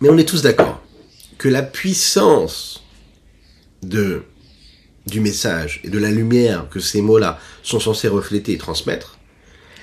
[0.00, 0.82] Mais on est tous d'accord
[1.36, 2.84] que la puissance
[3.82, 4.22] de,
[5.06, 9.18] du message et de la lumière que ces mots-là sont censés refléter et transmettre,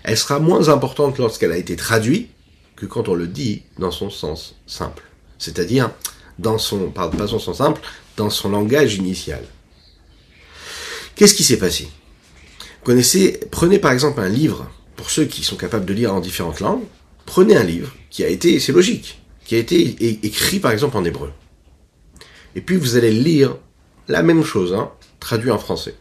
[0.03, 2.30] elle sera moins importante lorsqu'elle a été traduite
[2.81, 5.03] que quand on le dit dans son sens simple.
[5.37, 5.91] C'est-à-dire,
[6.39, 6.91] dans son,
[7.27, 7.79] sens simple,
[8.17, 9.43] dans son langage initial.
[11.13, 11.89] Qu'est-ce qui s'est passé?
[12.83, 16.59] Connaissez, prenez par exemple un livre, pour ceux qui sont capables de lire en différentes
[16.59, 16.81] langues,
[17.27, 21.05] prenez un livre qui a été, c'est logique, qui a été écrit par exemple en
[21.05, 21.31] hébreu.
[22.55, 23.57] Et puis vous allez lire
[24.07, 24.89] la même chose, hein,
[25.19, 25.93] traduit en français.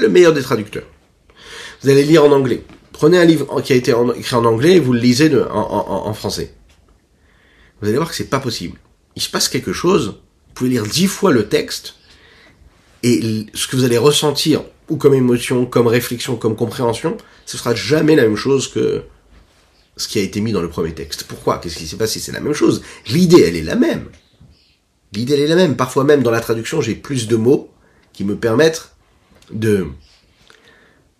[0.00, 0.86] Le meilleur des traducteurs.
[1.82, 2.64] Vous allez lire en anglais.
[2.98, 6.52] Prenez un livre qui a été écrit en anglais et vous le lisez en, français.
[7.80, 8.76] Vous allez voir que c'est pas possible.
[9.14, 10.20] Il se passe quelque chose.
[10.48, 11.94] Vous pouvez lire dix fois le texte
[13.04, 17.72] et ce que vous allez ressentir ou comme émotion, comme réflexion, comme compréhension, ce sera
[17.72, 19.04] jamais la même chose que
[19.96, 21.22] ce qui a été mis dans le premier texte.
[21.22, 21.58] Pourquoi?
[21.58, 22.18] Qu'est-ce qui s'est passé?
[22.18, 22.82] C'est la même chose.
[23.06, 24.06] L'idée, elle est la même.
[25.12, 25.76] L'idée, elle est la même.
[25.76, 27.70] Parfois même dans la traduction, j'ai plus de mots
[28.12, 28.90] qui me permettent
[29.52, 29.86] de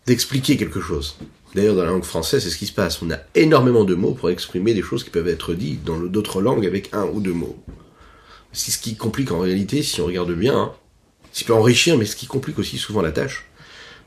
[0.07, 1.17] d'expliquer quelque chose.
[1.54, 3.00] D'ailleurs, dans la langue française, c'est ce qui se passe.
[3.02, 6.42] On a énormément de mots pour exprimer des choses qui peuvent être dites dans d'autres
[6.42, 7.56] langues avec un ou deux mots.
[8.52, 10.72] C'est ce qui complique en réalité, si on regarde bien, hein.
[11.32, 13.46] ce qui peut enrichir, mais ce qui complique aussi souvent la tâche.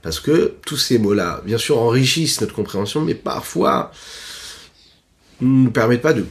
[0.01, 3.91] Parce que tous ces mots-là, bien sûr, enrichissent notre compréhension, mais parfois
[5.41, 6.25] ne nous permettent pas de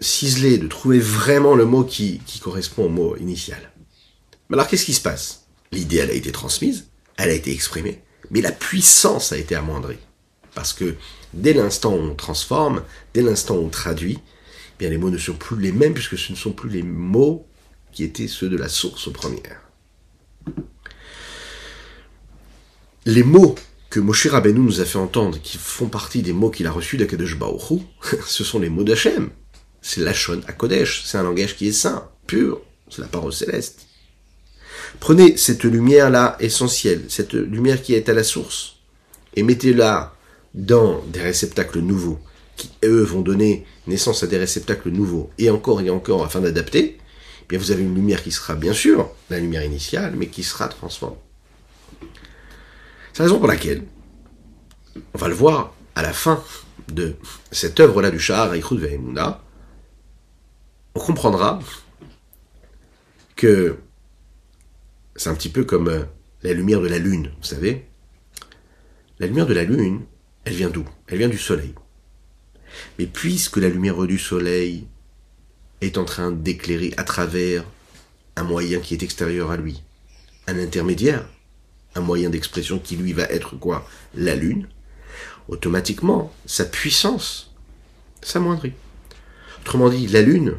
[0.00, 3.70] ciseler, de trouver vraiment le mot qui, correspond au mot initial.
[4.48, 5.46] Mais alors qu'est-ce qui se passe?
[5.72, 9.98] L'idée, elle a été transmise, elle a été exprimée, mais la puissance a été amoindrie.
[10.56, 10.96] Parce que
[11.34, 15.18] dès l'instant où on transforme, dès l'instant où on traduit, eh bien les mots ne
[15.18, 17.46] sont plus les mêmes puisque ce ne sont plus les mots
[17.92, 19.60] qui étaient ceux de la source première.
[23.04, 23.54] Les mots
[23.90, 26.96] que Moshe Rabbeinu nous a fait entendre, qui font partie des mots qu'il a reçus
[26.96, 27.82] d'Akadosh Baruch
[28.26, 29.28] ce sont les mots d'Hachem.
[29.82, 33.86] C'est l'Achon à Kodesh, c'est un langage qui est saint, pur, c'est la parole céleste.
[35.00, 38.76] Prenez cette lumière-là essentielle, cette lumière qui est à la source,
[39.36, 40.15] et mettez-la
[40.56, 42.18] dans des réceptacles nouveaux,
[42.56, 46.98] qui eux vont donner naissance à des réceptacles nouveaux, et encore et encore afin d'adapter,
[46.98, 50.42] eh bien vous avez une lumière qui sera bien sûr la lumière initiale, mais qui
[50.42, 51.16] sera transformée.
[53.12, 53.84] C'est la raison pour laquelle,
[55.14, 56.42] on va le voir à la fin
[56.88, 57.14] de
[57.52, 59.42] cette œuvre-là du Shahar Eichut Ve'emuna,
[60.94, 61.60] on comprendra
[63.36, 63.76] que
[65.14, 66.04] c'est un petit peu comme euh,
[66.42, 67.86] la lumière de la lune, vous savez.
[69.18, 70.02] La lumière de la lune,
[70.46, 70.84] elle vient d'où?
[71.08, 71.74] Elle vient du soleil.
[72.98, 74.86] Mais puisque la lumière du soleil
[75.80, 77.64] est en train d'éclairer à travers
[78.36, 79.82] un moyen qui est extérieur à lui,
[80.46, 81.28] un intermédiaire,
[81.96, 83.88] un moyen d'expression qui lui va être quoi?
[84.14, 84.68] La lune,
[85.48, 87.52] automatiquement, sa puissance
[88.22, 88.74] s'amoindrit.
[89.62, 90.54] Autrement dit, la lune,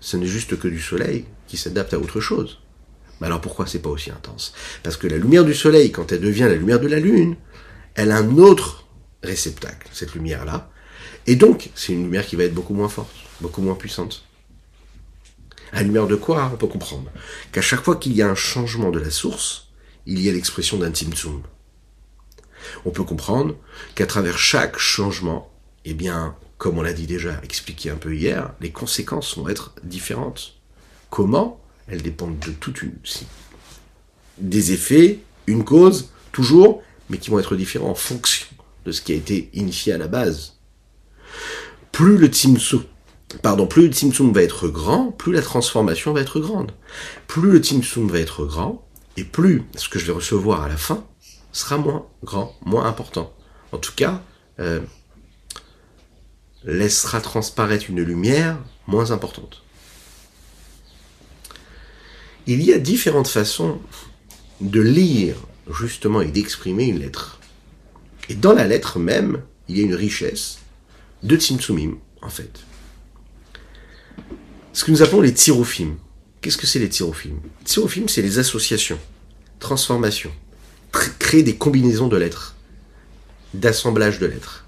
[0.00, 2.60] ce n'est juste que du soleil qui s'adapte à autre chose.
[3.20, 4.54] Mais alors pourquoi c'est pas aussi intense?
[4.82, 7.36] Parce que la lumière du soleil, quand elle devient la lumière de la lune,
[7.94, 8.85] elle a un autre
[9.26, 10.70] réceptacle, cette lumière-là.
[11.26, 14.24] Et donc, c'est une lumière qui va être beaucoup moins forte, beaucoup moins puissante.
[15.72, 17.10] À la lumière de quoi On peut comprendre
[17.52, 19.68] qu'à chaque fois qu'il y a un changement de la source,
[20.06, 21.42] il y a l'expression d'un timtsum.
[22.84, 23.56] On peut comprendre
[23.94, 25.50] qu'à travers chaque changement,
[25.84, 29.74] eh bien, comme on l'a dit déjà, expliqué un peu hier, les conséquences vont être
[29.82, 30.54] différentes.
[31.10, 31.60] Comment?
[31.88, 32.94] Elles dépendent de toute une
[34.38, 38.46] des effets, une cause, toujours, mais qui vont être différents en fonction
[38.86, 40.54] de ce qui a été initié à la base.
[41.92, 42.84] Plus le timsum,
[43.42, 46.72] pardon, plus le va être grand, plus la transformation va être grande.
[47.26, 50.76] Plus le timsum va être grand, et plus ce que je vais recevoir à la
[50.76, 51.04] fin
[51.52, 53.34] sera moins grand, moins important.
[53.72, 54.22] En tout cas,
[54.60, 54.80] euh,
[56.64, 59.62] laissera transparaître une lumière moins importante.
[62.46, 63.80] Il y a différentes façons
[64.60, 65.36] de lire
[65.72, 67.40] justement et d'exprimer une lettre.
[68.28, 70.58] Et dans la lettre même, il y a une richesse
[71.22, 72.60] de Tzimtzumim, en fait.
[74.72, 75.96] Ce que nous appelons les tirofim.
[76.40, 78.98] Qu'est-ce que c'est les tirofim Tirofim, c'est les associations,
[79.58, 80.32] transformations,
[81.18, 82.56] créer des combinaisons de lettres,
[83.54, 84.66] d'assemblage de lettres.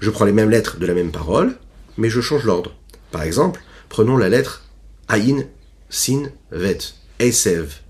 [0.00, 1.58] Je prends les mêmes lettres de la même parole,
[1.98, 2.74] mais je change l'ordre.
[3.10, 4.64] Par exemple, prenons la lettre
[5.08, 5.46] Aïn
[5.90, 6.78] Sin, Vet,
[7.18, 7.80] Esev,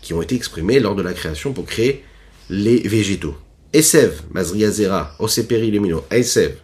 [0.00, 2.04] qui ont été exprimés lors de la création pour créer
[2.48, 3.36] les végétaux.
[3.72, 6.56] Esev, Mazriazera, Oseperi, Lemino, Esev.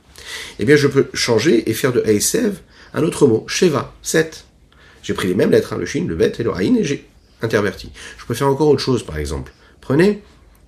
[0.58, 2.58] Eh bien, je peux changer et faire de Esev
[2.94, 4.44] un autre mot, Sheva, 7.
[5.02, 7.06] J'ai pris les mêmes lettres, hein, le Shin, le Vet et le Aïn, et j'ai
[7.42, 7.90] interverti.
[8.16, 9.52] Je peux faire encore autre chose, par exemple.
[9.80, 10.22] Prenez,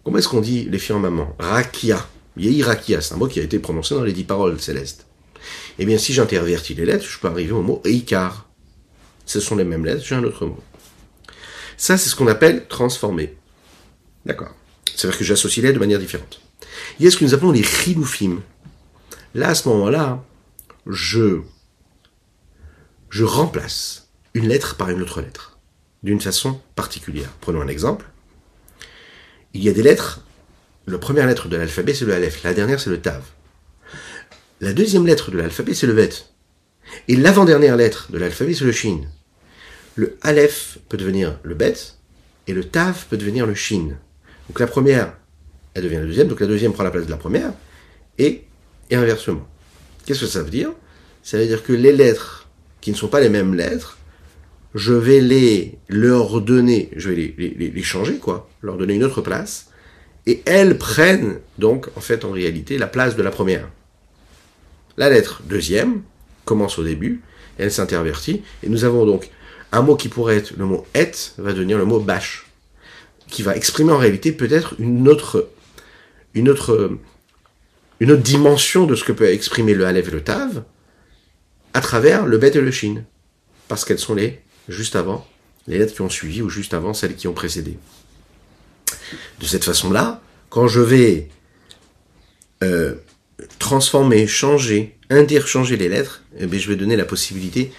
[0.04, 2.06] comment est-ce qu'on dit les filles en maman Rakia.
[2.36, 2.62] Yehi
[3.00, 5.06] c'est un mot qui a été prononcé dans les dix paroles célestes.
[5.78, 8.46] Eh bien, si j'intervertis les lettres, je peux arriver au mot Eikar
[9.26, 10.58] ce sont les mêmes lettres, j'ai un autre mot.
[11.76, 13.36] Ça, c'est ce qu'on appelle transformer.
[14.24, 14.54] D'accord.
[14.94, 16.40] C'est-à-dire que j'associe les de manière différente.
[16.98, 18.42] Il y a ce que nous appelons les chiloufim.
[19.34, 20.24] Là, à ce moment-là,
[20.86, 21.40] je,
[23.10, 25.58] je remplace une lettre par une autre lettre,
[26.02, 27.30] d'une façon particulière.
[27.40, 28.06] Prenons un exemple.
[29.52, 30.20] Il y a des lettres
[30.88, 32.44] la première lettre de l'alphabet, c'est le Aleph.
[32.44, 33.22] La dernière, c'est le Tav.
[34.60, 36.10] La deuxième lettre de l'alphabet, c'est le Bet.
[37.08, 39.00] Et l'avant-dernière lettre de l'alphabet, c'est le Shin.
[39.96, 41.74] Le Aleph peut devenir le Bet,
[42.46, 43.98] et le Tav peut devenir le Shin.
[44.48, 45.14] Donc la première,
[45.74, 47.52] elle devient la deuxième, donc la deuxième prend la place de la première,
[48.18, 48.44] et,
[48.90, 49.46] inversement.
[50.04, 50.70] Qu'est-ce que ça veut dire?
[51.22, 52.48] Ça veut dire que les lettres
[52.80, 53.98] qui ne sont pas les mêmes lettres,
[54.74, 59.68] je vais les leur donner, je vais les changer, quoi, leur donner une autre place,
[60.26, 63.68] et elles prennent donc, en fait, en réalité, la place de la première.
[64.96, 66.02] La lettre deuxième
[66.44, 67.22] commence au début,
[67.58, 69.30] elle s'intervertit, et nous avons donc
[69.72, 72.45] un mot qui pourrait être le mot et va devenir le mot bâche,
[73.28, 75.50] qui va exprimer en réalité peut-être une autre,
[76.34, 76.98] une autre,
[78.00, 80.64] une autre dimension de ce que peut exprimer le Aleph et le Tav
[81.74, 83.04] à travers le Bet et le Shin,
[83.68, 85.26] parce qu'elles sont les juste avant,
[85.66, 87.76] les lettres qui ont suivi ou juste avant celles qui ont précédé.
[89.40, 91.28] De cette façon-là, quand je vais
[92.62, 92.94] euh,
[93.58, 97.72] transformer, changer, interchanger les lettres, eh bien, je vais donner la possibilité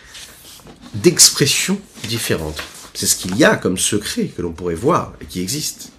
[0.93, 2.61] d'expressions différentes.
[2.97, 5.91] C'est ce qu'il y a comme secret que l'on pourrait voir et qui existe.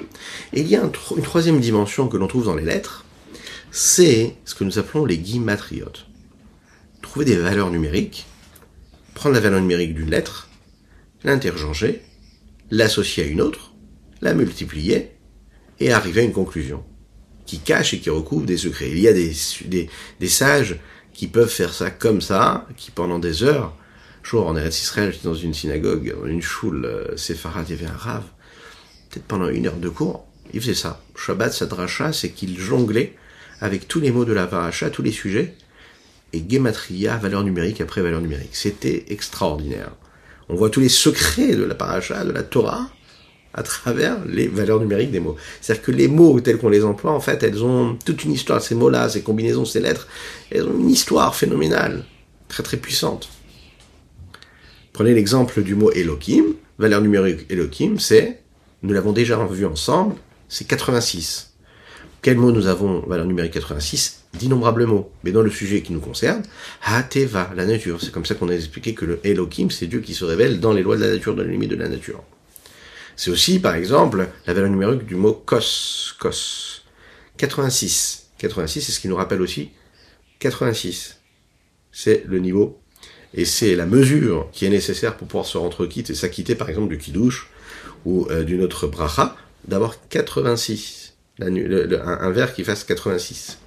[0.53, 3.05] Et il y a une troisième dimension que l'on trouve dans les lettres,
[3.71, 6.09] c'est ce que nous appelons les guimatriotes.
[7.01, 8.27] Trouver des valeurs numériques,
[9.15, 10.49] prendre la valeur numérique d'une lettre,
[11.23, 12.03] l'interchanger,
[12.73, 13.75] l'associer à une autre,
[14.21, 15.13] la multiplier
[15.79, 16.83] et arriver à une conclusion
[17.47, 18.91] qui cache et qui recouvre des secrets.
[18.91, 20.81] Il y a des, sages
[21.13, 23.77] qui peuvent faire ça comme ça, qui pendant des heures
[24.29, 27.91] jour en Eretz Israël, j'étais dans une synagogue, une choule euh, séfarade, il y avait
[27.91, 28.25] un rave,
[29.09, 31.01] peut-être pendant une heure de cours, il faisait ça.
[31.17, 33.15] Shabbat, sa dracha, c'est qu'il jonglait
[33.61, 35.55] avec tous les mots de la paracha, tous les sujets,
[36.35, 38.51] et gematria, valeur numérique après valeur numérique.
[38.55, 39.93] C'était extraordinaire.
[40.51, 42.91] On voit tous les secrets de la paracha, de la Torah,
[43.55, 45.37] à travers les valeurs numériques des mots.
[45.61, 48.61] C'est-à-dire que les mots tels qu'on les emploie, en fait, elles ont toute une histoire.
[48.61, 50.07] Ces mots-là, ces combinaisons, ces lettres,
[50.51, 52.05] elles ont une histoire phénoménale,
[52.49, 53.31] très très puissante.
[54.93, 56.45] Prenez l'exemple du mot Elohim.
[56.79, 58.41] Valeur numérique Elohim, c'est,
[58.83, 60.15] nous l'avons déjà vu ensemble,
[60.49, 61.55] c'est 86.
[62.23, 65.11] Quel mot nous avons, valeur numérique 86 D'innombrables mots.
[65.25, 66.43] Mais dans le sujet qui nous concerne,
[66.85, 68.01] Hateva, la nature.
[68.01, 70.73] C'est comme ça qu'on a expliqué que le Elohim, c'est Dieu qui se révèle dans
[70.73, 72.23] les lois de la nature, dans les limites de la nature.
[73.17, 76.83] C'est aussi, par exemple, la valeur numérique du mot kos, kos.
[77.39, 78.31] 86.
[78.39, 79.71] 86, c'est ce qui nous rappelle aussi
[80.39, 81.19] 86.
[81.91, 82.81] C'est le niveau
[83.35, 86.69] et c'est la mesure qui est nécessaire pour pouvoir se rendre quitte et s'acquitter par
[86.69, 87.51] exemple du kidouche
[88.05, 89.37] ou euh, d'une autre bracha,
[89.67, 93.59] d'avoir 86, un, verre qui fasse 86.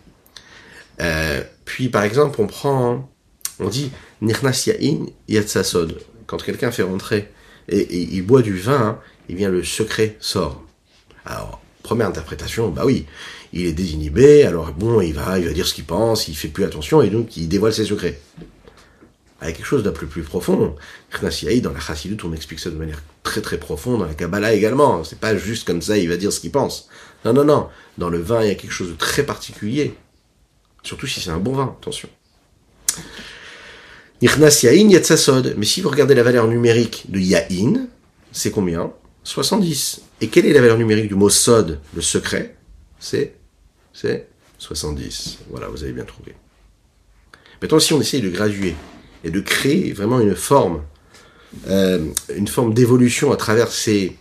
[1.00, 3.10] Euh, puis par exemple on prend,
[3.60, 6.00] on dit nirnas yain yatsasod.
[6.26, 7.30] Quand quelqu'un fait rentrer
[7.68, 10.64] et, il boit du vin, il vient le secret sort.
[11.26, 13.06] Alors première interprétation, bah oui,
[13.54, 16.48] il est désinhibé, alors bon, il va, il va dire ce qu'il pense, il fait
[16.48, 18.20] plus attention et donc il dévoile ses secrets
[19.42, 20.76] avec quelque chose d'un peu plus profond.
[21.20, 25.04] dans la Chassidut, on explique ça de manière très très profonde, dans la Kabbalah également.
[25.04, 26.88] C'est pas juste comme ça, il va dire ce qu'il pense.
[27.26, 27.68] Non, non, non.
[27.98, 29.96] Dans le vin, il y a quelque chose de très particulier.
[30.84, 32.08] Surtout si c'est un bon vin, attention.
[34.22, 34.30] Mais
[35.66, 37.88] si vous regardez la valeur numérique de Yain,
[38.32, 38.94] c'est combien?
[39.24, 40.02] 70.
[40.22, 42.56] Et quelle est la valeur numérique du mot Sod, le secret?
[43.00, 43.34] C'est
[43.92, 44.28] c'est
[44.60, 45.40] 70.
[45.50, 46.36] Voilà, vous avez bien trouvé.
[47.60, 48.76] Maintenant, si on essaye de graduer
[49.24, 50.84] et de créer vraiment une forme,
[51.68, 52.06] euh,
[52.36, 54.18] une forme d'évolution à travers ces,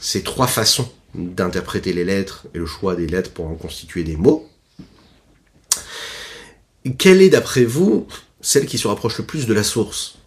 [0.00, 4.16] ces trois façons d'interpréter les lettres et le choix des lettres pour en constituer des
[4.16, 4.48] mots.
[6.98, 8.06] Quelle est d'après vous
[8.40, 10.18] celle qui se rapproche le plus de la source?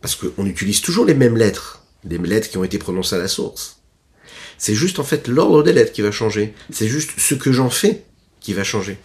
[0.00, 3.28] Parce qu'on utilise toujours les mêmes lettres, les lettres qui ont été prononcées à la
[3.28, 3.80] source.
[4.58, 6.54] C'est juste en fait l'ordre des lettres qui va changer.
[6.70, 8.04] C'est juste ce que j'en fais
[8.40, 8.98] qui va changer.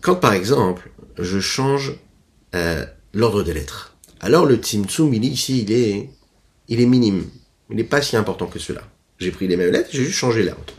[0.00, 1.94] Quand par exemple, je change
[2.54, 3.96] euh, l'ordre des lettres.
[4.20, 6.10] Alors le Tzimtzum, il, ici, il est,
[6.68, 7.24] il est minime.
[7.70, 8.82] Il n'est pas si important que cela.
[9.18, 10.74] J'ai pris les mêmes lettres, j'ai juste changé l'ordre.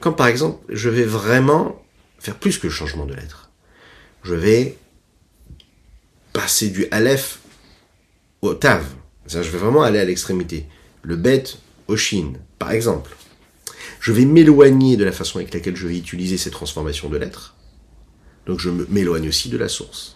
[0.00, 1.82] Quand par exemple, je vais vraiment
[2.18, 3.50] faire plus que le changement de lettres.
[4.22, 4.76] Je vais
[6.32, 7.40] passer du Aleph
[8.42, 8.84] au Tav.
[9.26, 10.66] je vais vraiment aller à l'extrémité.
[11.02, 11.44] Le Bet
[11.88, 13.16] au Shin, par exemple.
[14.00, 17.54] Je vais m'éloigner de la façon avec laquelle je vais utiliser ces transformations de lettres.
[18.46, 20.15] Donc je m'éloigne aussi de la source.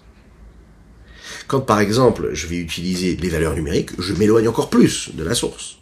[1.50, 5.34] Quand par exemple je vais utiliser les valeurs numériques, je m'éloigne encore plus de la
[5.34, 5.78] source.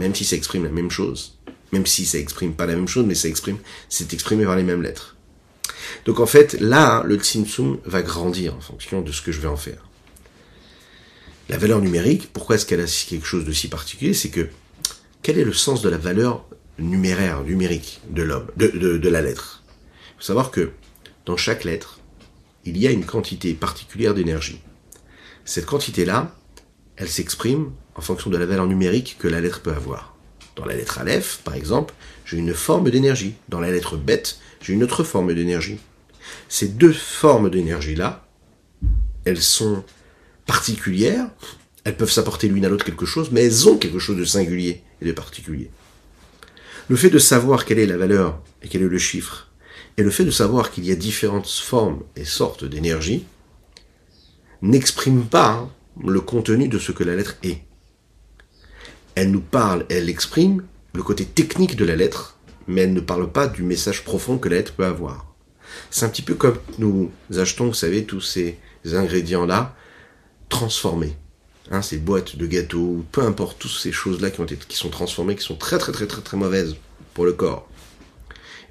[0.00, 1.38] Même si ça exprime la même chose.
[1.70, 4.64] Même si ça exprime pas la même chose, mais ça exprime, c'est exprimé par les
[4.64, 5.14] mêmes lettres.
[6.06, 9.46] Donc en fait, là, le Tzimtzum va grandir en fonction de ce que je vais
[9.46, 9.86] en faire.
[11.48, 14.12] La valeur numérique, pourquoi est-ce qu'elle a quelque chose de si particulier?
[14.12, 14.48] C'est que,
[15.22, 16.44] quel est le sens de la valeur
[16.80, 19.62] numéraire, numérique de l'homme, de, de la lettre?
[19.68, 20.72] Il faut savoir que
[21.26, 22.00] dans chaque lettre,
[22.64, 24.60] il y a une quantité particulière d'énergie.
[25.50, 26.32] Cette quantité-là,
[26.94, 30.14] elle s'exprime en fonction de la valeur numérique que la lettre peut avoir.
[30.54, 31.92] Dans la lettre Aleph, par exemple,
[32.24, 33.34] j'ai une forme d'énergie.
[33.48, 34.22] Dans la lettre Bet,
[34.60, 35.78] j'ai une autre forme d'énergie.
[36.48, 38.24] Ces deux formes d'énergie-là,
[39.24, 39.82] elles sont
[40.46, 41.28] particulières,
[41.82, 44.84] elles peuvent s'apporter l'une à l'autre quelque chose, mais elles ont quelque chose de singulier
[45.02, 45.72] et de particulier.
[46.86, 49.48] Le fait de savoir quelle est la valeur et quel est le chiffre,
[49.96, 53.24] et le fait de savoir qu'il y a différentes formes et sortes d'énergie,
[54.62, 55.68] n'exprime pas
[56.02, 57.62] le contenu de ce que la lettre est.
[59.14, 63.30] Elle nous parle, elle exprime le côté technique de la lettre, mais elle ne parle
[63.30, 65.34] pas du message profond que la lettre peut avoir.
[65.90, 69.74] C'est un petit peu comme nous achetons, vous savez, tous ces ingrédients-là
[70.48, 71.16] transformés.
[71.70, 75.44] Hein, ces boîtes de gâteaux, peu importe, toutes ces choses-là qui, qui sont transformées, qui
[75.44, 76.76] sont très très très très très mauvaises
[77.14, 77.68] pour le corps.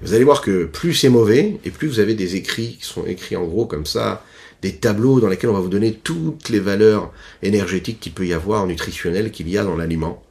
[0.02, 3.06] Vous allez voir que plus c'est mauvais, et plus vous avez des écrits qui sont
[3.06, 4.24] écrits en gros comme ça,
[4.62, 8.32] des tableaux dans lesquels on va vous donner toutes les valeurs énergétiques qu'il peut y
[8.32, 10.22] avoir, nutritionnelles qu'il y a dans l'aliment.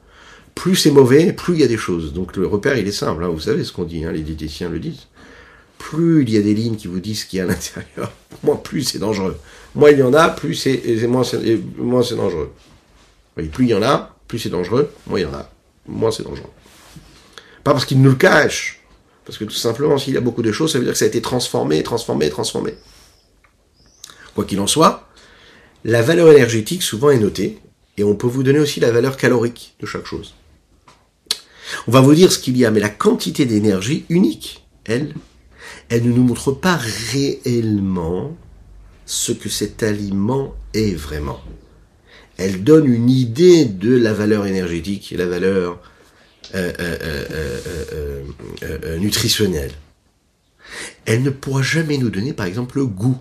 [0.55, 2.13] Plus c'est mauvais, plus il y a des choses.
[2.13, 4.69] Donc le repère, il est simple, hein, vous savez ce qu'on dit, hein, les diététiciens
[4.69, 5.07] le disent.
[5.77, 8.11] Plus il y a des lignes qui vous disent ce qu'il y a à l'intérieur,
[8.43, 9.37] moins plus c'est dangereux.
[9.75, 11.39] Moins il y en a, plus c'est moins c'est
[11.77, 12.51] moins c'est dangereux.
[13.35, 15.49] plus il y en a, plus c'est dangereux, moins il y en a,
[15.87, 16.49] moins c'est dangereux.
[17.63, 18.81] Pas parce qu'il nous le cache,
[19.25, 21.05] parce que tout simplement s'il y a beaucoup de choses, ça veut dire que ça
[21.05, 22.73] a été transformé, transformé, transformé.
[24.39, 25.09] Quoi qu'il en soit,
[25.83, 27.57] la valeur énergétique souvent est notée,
[27.97, 30.33] et on peut vous donner aussi la valeur calorique de chaque chose.
[31.87, 35.13] On va vous dire ce qu'il y a, mais la quantité d'énergie unique, elle,
[35.89, 36.79] elle ne nous montre pas
[37.11, 38.37] réellement
[39.05, 41.41] ce que cet aliment est vraiment.
[42.37, 45.81] Elle donne une idée de la valeur énergétique et la valeur
[46.55, 48.23] euh, euh,
[48.63, 49.73] euh, nutritionnelle.
[51.05, 53.19] Elle ne pourra jamais nous donner, par exemple, le goût.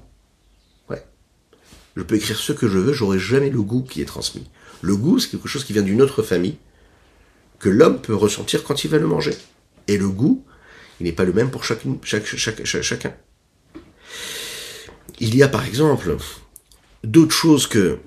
[1.99, 4.47] Je peux écrire ce que je veux, j'aurai jamais le goût qui est transmis.
[4.83, 6.57] Le goût, c'est quelque chose qui vient d'une autre famille,
[7.59, 9.35] que l'homme peut ressentir quand il va le manger.
[9.89, 10.45] Et le goût,
[11.01, 11.97] il n'est pas le même pour chacun.
[15.19, 16.17] Il y a par exemple
[17.03, 17.99] d'autres choses que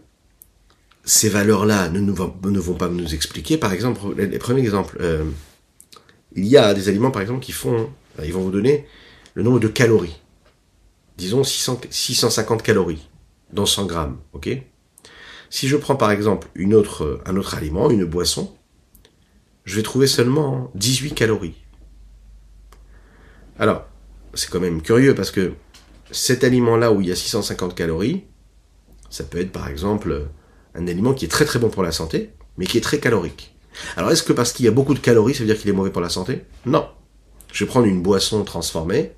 [1.04, 3.58] ces valeurs-là ne, vont pas nous expliquer.
[3.58, 5.26] Par exemple, les, premiers exemples, euh,
[6.34, 7.90] il y a des aliments par exemple qui font,
[8.24, 8.88] ils vont vous donner
[9.34, 10.18] le nombre de calories.
[11.18, 13.10] Disons 600, 650 calories
[13.54, 14.50] dans 100 grammes, ok?
[15.50, 18.56] Si je prends par exemple autre, un autre aliment, une boisson,
[19.66, 21.56] je vais trouver seulement 18 calories.
[23.60, 23.86] Alors,
[24.34, 25.54] c'est quand même curieux parce que
[26.10, 28.24] cet aliment-là où il y a 650 calories,
[29.10, 30.28] ça peut être par exemple
[30.74, 33.56] un aliment qui est très très bon pour la santé, mais qui est très calorique.
[33.98, 35.74] Alors est-ce que parce qu'il y a beaucoup de calories, ça veut dire qu'il est
[35.74, 36.46] mauvais pour la santé?
[36.66, 36.90] Non.
[37.52, 39.12] Je vais prendre une boisson transformée,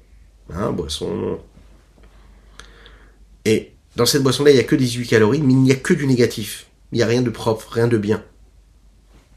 [0.51, 1.39] hein, boisson...
[3.45, 5.93] Et dans cette boisson-là, il n'y a que 18 calories, mais il n'y a que
[5.93, 6.67] du négatif.
[6.91, 8.23] Il n'y a rien de propre, rien de bien.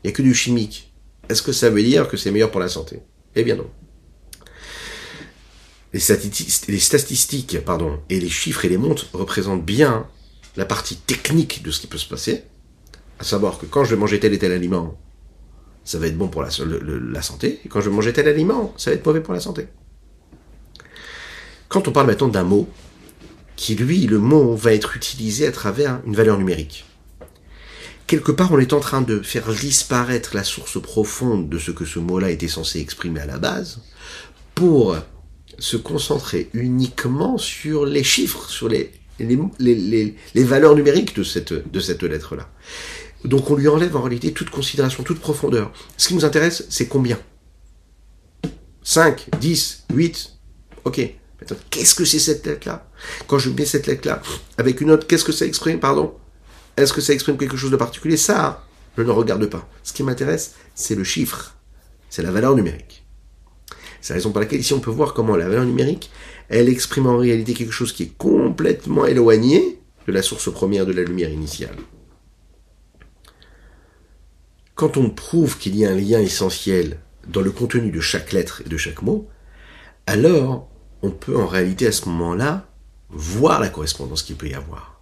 [0.02, 0.92] Il n'y a que du chimique.
[1.28, 3.00] Est-ce que ça veut dire que c'est meilleur pour la santé?
[3.34, 3.68] Eh bien non
[6.68, 10.06] les statistiques, pardon, et les chiffres et les montres représentent bien
[10.56, 12.44] la partie technique de ce qui peut se passer,
[13.18, 14.98] à savoir que quand je vais manger tel et tel aliment,
[15.84, 16.50] ça va être bon pour la,
[17.12, 19.40] la santé, et quand je vais manger tel aliment, ça va être mauvais pour la
[19.40, 19.68] santé.
[21.68, 22.68] Quand on parle maintenant d'un mot,
[23.56, 26.84] qui lui, le mot va être utilisé à travers une valeur numérique.
[28.06, 31.84] Quelque part, on est en train de faire disparaître la source profonde de ce que
[31.84, 33.80] ce mot-là était censé exprimer à la base,
[34.54, 34.96] pour
[35.58, 41.52] se concentrer uniquement sur les chiffres, sur les, les, les, les valeurs numériques de cette,
[41.52, 42.48] de cette lettre-là.
[43.24, 45.72] Donc on lui enlève en réalité toute considération, toute profondeur.
[45.96, 47.18] Ce qui nous intéresse, c'est combien?
[48.82, 50.32] 5, 10, 8
[50.84, 51.00] Ok.
[51.70, 52.88] Qu'est-ce que c'est cette lettre-là
[53.26, 54.22] Quand je mets cette lettre-là
[54.58, 55.80] avec une autre, qu'est-ce que ça exprime?
[55.80, 56.14] Pardon?
[56.76, 58.16] Est-ce que ça exprime quelque chose de particulier?
[58.16, 58.64] Ça,
[58.96, 59.68] je ne regarde pas.
[59.82, 61.54] Ce qui m'intéresse, c'est le chiffre.
[62.10, 63.04] C'est la valeur numérique.
[64.00, 66.10] C'est la raison pour laquelle ici on peut voir comment la valeur numérique,
[66.48, 70.92] elle exprime en réalité quelque chose qui est complètement éloigné de la source première de
[70.92, 71.76] la lumière initiale.
[74.74, 78.62] Quand on prouve qu'il y a un lien essentiel dans le contenu de chaque lettre
[78.64, 79.28] et de chaque mot,
[80.06, 80.68] alors
[81.06, 82.66] on peut en réalité à ce moment-là
[83.08, 85.00] voir la correspondance qu'il peut y avoir.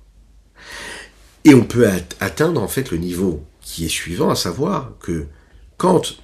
[1.45, 1.89] Et on peut
[2.21, 5.27] atteindre en fait le niveau qui est suivant, à savoir que
[5.77, 6.17] quand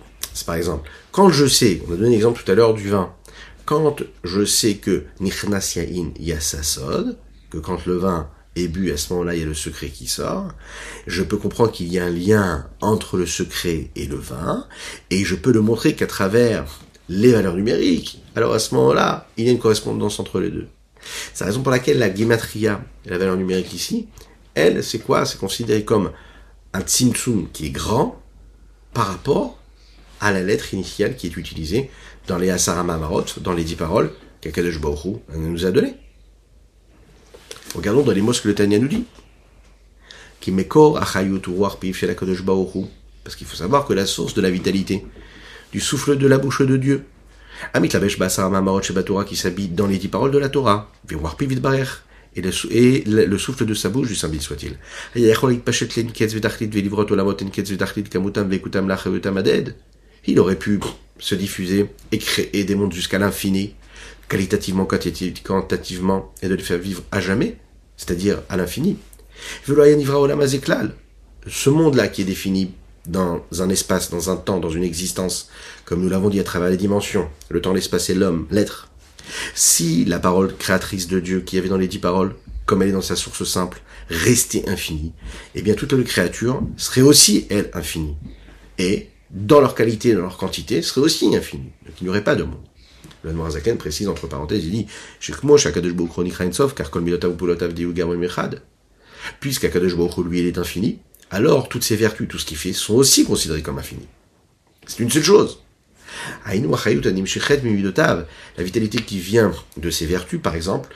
[0.46, 3.12] par exemple, quand je sais, on a donné l'exemple tout à l'heure du vin,
[3.64, 7.18] quand je sais que Nichnas Yain Yassasod,
[7.50, 10.06] que quand le vin et bu, à ce moment-là, il y a le secret qui
[10.06, 10.52] sort.
[11.06, 14.66] Je peux comprendre qu'il y a un lien entre le secret et le vin,
[15.10, 16.80] et je peux le montrer qu'à travers
[17.10, 18.22] les valeurs numériques.
[18.36, 20.68] Alors à ce moment-là, il y a une correspondance entre les deux.
[21.34, 24.06] C'est la raison pour laquelle la gematria, la valeur numérique ici,
[24.54, 25.26] elle, c'est quoi?
[25.26, 26.12] C'est considéré comme
[26.72, 28.22] un tzimtzum qui est grand
[28.94, 29.58] par rapport
[30.20, 31.90] à la lettre initiale qui est utilisée
[32.28, 35.96] dans les Asarama Marot, dans les dix paroles qu'Akadosh Baruch nous a données.
[37.74, 39.04] Regardons dans les mots ce que le Tanya nous dit.
[43.24, 45.04] Parce qu'il faut savoir que la source de la vitalité,
[45.72, 47.04] du souffle de la bouche de Dieu,
[47.74, 50.90] Amit la Torah qui s'habite dans les dix paroles de la Torah,
[52.36, 54.78] le, et le souffle de sa bouche du Saint soit-il.
[60.26, 60.80] Il aurait pu
[61.18, 63.74] se diffuser et créer des mondes jusqu'à l'infini,
[64.28, 67.56] qualitativement, quantitativement, et de les faire vivre à jamais,
[67.96, 68.96] c'est-à-dire à, l'infini.
[71.46, 72.72] Ce monde-là qui est défini
[73.06, 75.48] dans un espace, dans un temps, dans une existence,
[75.84, 78.88] comme nous l'avons dit à travers les dimensions, le temps, l'espace et l'homme, l'être.
[79.54, 82.34] Si la parole créatrice de Dieu qui avait dans les dix paroles,
[82.66, 85.12] comme elle est dans sa source simple, restait infinie,
[85.54, 88.16] eh bien toutes les créatures seraient aussi, elles, infinies.
[88.78, 91.70] Et dans leur qualité, dans leur quantité, serait aussi infini.
[91.86, 92.60] Donc il n'y aurait pas de monde.
[93.22, 94.86] Le Zaken précise entre parenthèses, il dit
[99.40, 99.94] Puisqu'Akadosh
[100.24, 100.98] lui, il est infini,
[101.30, 104.08] alors toutes ses vertus, tout ce qu'il fait, sont aussi considérées comme infinies.
[104.86, 105.60] C'est une seule chose.
[106.44, 106.54] La
[108.64, 110.92] vitalité qui vient de ses vertus, par exemple,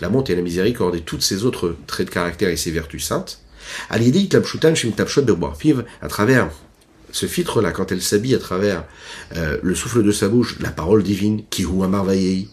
[0.00, 3.04] la montée et la miséricorde et toutes ces autres traits de caractère et ses vertus
[3.04, 3.40] saintes,
[3.88, 3.98] à
[6.08, 6.50] travers
[7.12, 8.84] ce filtre-là, quand elle s'habille à travers
[9.36, 12.06] euh, le souffle de sa bouche, la parole divine, Kihu Amar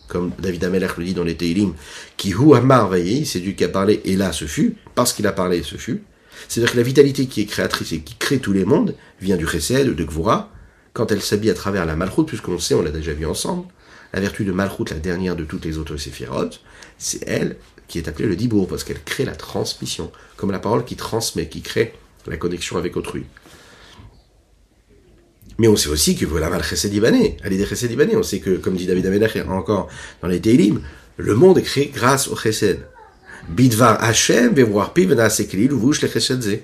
[0.07, 1.73] comme David Amelech le dit dans les Teilim,
[2.17, 2.91] Kihu Amar
[3.25, 6.03] c'est Dieu qui a parlé, et là ce fut, parce qu'il a parlé, ce fut.
[6.47, 9.47] C'est-à-dire que la vitalité qui est créatrice et qui crée tous les mondes vient du
[9.47, 10.51] Chesed, de Gvura,
[10.93, 13.67] quand elle s'habille à travers la Malchut, puisqu'on sait, on l'a déjà vu ensemble,
[14.13, 16.61] la vertu de Malchut, la dernière de toutes les autres séphirotes,
[16.97, 20.85] c'est elle qui est appelée le Dibour, parce qu'elle crée la transmission, comme la parole
[20.85, 21.93] qui transmet, qui crée
[22.27, 23.25] la connexion avec autrui.
[25.57, 28.57] Mais on sait aussi que voilà le chesed ibané, des chesed ibané, on sait que,
[28.57, 29.87] comme dit David Amelach encore
[30.21, 30.81] dans les Teilim,
[31.17, 32.79] le monde est créé grâce au chesed.
[33.49, 36.59] Bidvar Hashem vevoir le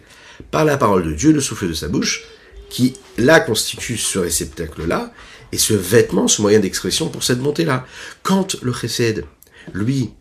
[0.51, 2.25] Par la parole de Dieu, le souffle de sa bouche,
[2.69, 5.11] qui là constitue ce réceptacle-là,
[5.51, 7.85] et ce vêtement, ce moyen d'expression pour cette montée-là.
[8.21, 9.25] Quand le chesed,
[9.73, 10.11] lui,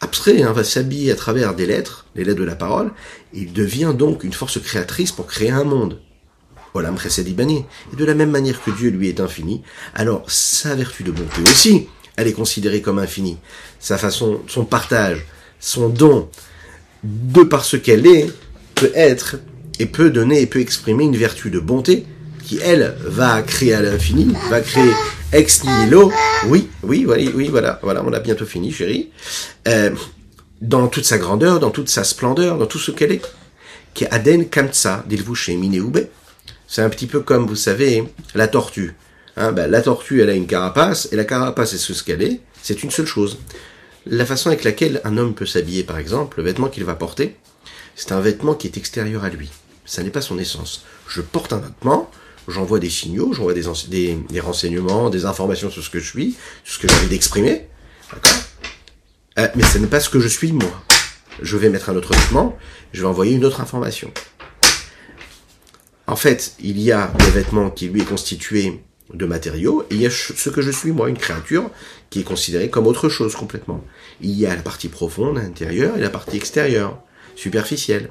[0.00, 2.92] abstrait, hein, va s'habiller à travers des lettres, les lettres de la parole,
[3.32, 6.00] il devient donc une force créatrice pour créer un monde.
[6.76, 9.62] Et de la même manière que Dieu lui est infini,
[9.94, 13.38] alors sa vertu de bonté aussi, elle est considérée comme infinie.
[13.78, 15.24] Sa façon, son partage,
[15.60, 16.28] son don,
[17.04, 18.28] de par ce qu'elle est,
[18.74, 19.36] peut être
[19.78, 22.06] et peut donner et peut exprimer une vertu de bonté
[22.42, 24.90] qui, elle, va créer à l'infini, va créer
[25.32, 26.12] ex nihilo.
[26.48, 29.10] Oui, oui, oui, oui, voilà, voilà, on a bientôt fini, chérie.
[29.68, 29.90] Euh,
[30.60, 33.22] dans toute sa grandeur, dans toute sa splendeur, dans tout ce qu'elle est.
[33.94, 36.08] Qui Aden Kamtsa, Dilvouche Mineoube.
[36.74, 38.02] C'est un petit peu comme, vous savez,
[38.34, 38.96] la tortue.
[39.36, 42.40] Hein, ben, la tortue, elle a une carapace, et la carapace, c'est ce qu'elle est,
[42.64, 43.38] c'est une seule chose.
[44.06, 47.36] La façon avec laquelle un homme peut s'habiller, par exemple, le vêtement qu'il va porter,
[47.94, 49.52] c'est un vêtement qui est extérieur à lui.
[49.86, 50.84] Ça n'est pas son essence.
[51.06, 52.10] Je porte un vêtement,
[52.48, 56.78] j'envoie des signaux, j'envoie des, renseignements, des informations sur ce que je suis, sur ce
[56.80, 57.68] que j'ai envie d'exprimer.
[59.38, 60.82] Euh, mais ce n'est pas ce que je suis, moi.
[61.40, 62.58] Je vais mettre un autre vêtement,
[62.92, 64.12] je vais envoyer une autre information.
[66.06, 68.82] En fait, il y a le vêtement qui lui est constitué
[69.12, 71.70] de matériaux, et il y a ce que je suis, moi, une créature,
[72.10, 73.82] qui est considérée comme autre chose complètement.
[74.20, 77.02] Il y a la partie profonde, intérieure, et la partie extérieure,
[77.36, 78.10] superficielle.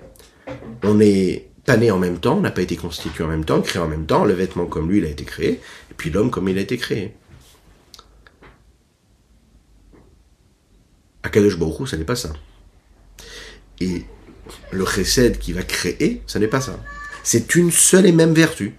[0.84, 3.62] On n'est pas né en même temps, on n'a pas été constitué en même temps,
[3.62, 6.32] créé en même temps, le vêtement comme lui, il a été créé, et puis l'homme
[6.32, 7.16] comme il a été créé.
[11.24, 12.34] Akadosh Baruch ça n'est pas ça.
[13.80, 14.04] Et
[14.72, 16.78] le chesed qui va créer, ça n'est pas ça.
[17.24, 18.76] C'est une seule et même vertu.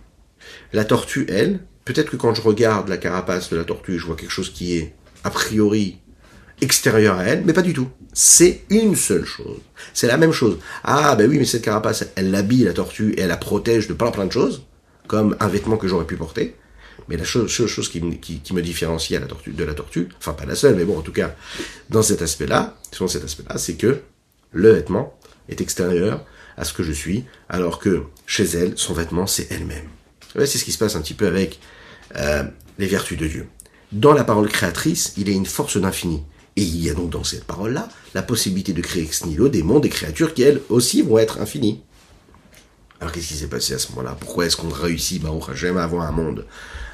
[0.72, 4.16] La tortue, elle, peut-être que quand je regarde la carapace de la tortue, je vois
[4.16, 5.99] quelque chose qui est a priori
[6.61, 7.88] extérieur à elle, mais pas du tout.
[8.12, 9.61] C'est une seule chose.
[9.92, 10.59] C'est la même chose.
[10.84, 13.95] Ah ben oui, mais cette carapace, elle l'habille la tortue et elle la protège de
[13.95, 14.64] plein plein de choses,
[15.07, 16.55] comme un vêtement que j'aurais pu porter.
[17.09, 20.47] Mais la chose, chose qui, me différencie à la tortue, de la tortue, enfin pas
[20.47, 21.34] la seule, mais bon, en tout cas,
[21.90, 24.01] dans cet aspect-là, sur cet aspect-là, c'est que
[24.53, 25.18] le vêtement
[25.49, 26.24] est extérieur
[26.57, 29.88] à ce que je suis, alors que chez elle, son vêtement, c'est elle-même.
[30.34, 31.61] C'est ce qui se passe un petit peu avec
[32.16, 32.44] euh,
[32.78, 33.46] les vertus de Dieu.
[33.92, 36.24] Dans la parole créatrice, il est une force d'infini.
[36.57, 39.62] Et il y a donc dans cette parole-là la possibilité de créer ex nihilo des
[39.62, 41.82] mondes, des créatures qui elles aussi vont être infinies.
[43.00, 44.16] Alors qu'est-ce qui s'est passé à ce moment-là?
[44.18, 46.46] Pourquoi est-ce qu'on réussit, Baruch Hashem, à avoir un monde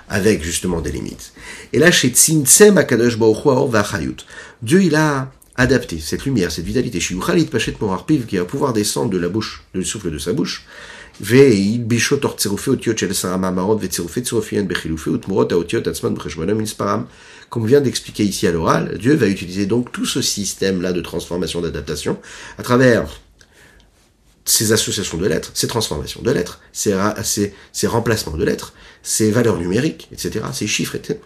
[0.09, 1.33] avec justement des limites?
[1.75, 4.25] Et là, chez Tzinsem Akadosh Baruch
[4.63, 5.31] Dieu il a
[5.61, 9.63] adapter cette lumière, cette vitalité, Shiuchalit Pachet Morarpiv, qui va pouvoir descendre de la bouche,
[9.75, 10.65] du souffle de sa bouche,
[15.57, 15.83] Otiot
[17.51, 21.61] Comme vient d'expliquer ici à l'oral, Dieu va utiliser donc tout ce système-là de transformation,
[21.61, 22.19] d'adaptation,
[22.57, 23.21] à travers
[24.47, 26.95] ces associations de lettres, ces transformations de lettres, ces,
[27.73, 28.73] ces remplacements de lettres,
[29.03, 31.19] ces valeurs numériques, etc., ces chiffres, etc.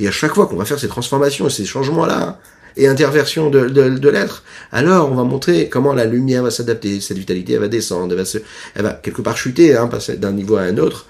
[0.00, 2.40] Et à chaque fois qu'on va faire ces transformations et ces changements-là,
[2.76, 7.18] et interversion de, de, l'être, alors on va montrer comment la lumière va s'adapter, cette
[7.18, 8.38] vitalité elle va descendre, elle va, se,
[8.74, 11.06] elle va quelque part chuter, hein, passer d'un niveau à un autre,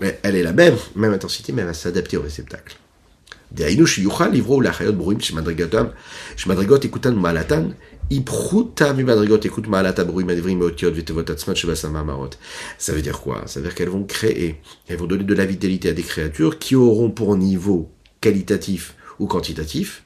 [0.00, 2.76] elle est la même, même intensité, mais elle va s'adapter au réceptacle.
[3.51, 5.85] דהיינו שיוכל לברוא להחיות ברואים שמדרגתם,
[6.35, 7.69] שמדרגות איכותן ומעלתן,
[8.11, 12.35] איפחותה ממדרגות איכות מעלת הברואים הדברים מאותיות ותיבות עצמן שבעשם מאמרות.
[12.79, 14.55] Ça veut dire quoi Ça veut dire qu'elles vont créer,
[14.87, 17.91] elles vont donner de la vitalité à des créatures qui auront pour niveau
[18.21, 20.03] qualitatif ou quantitatif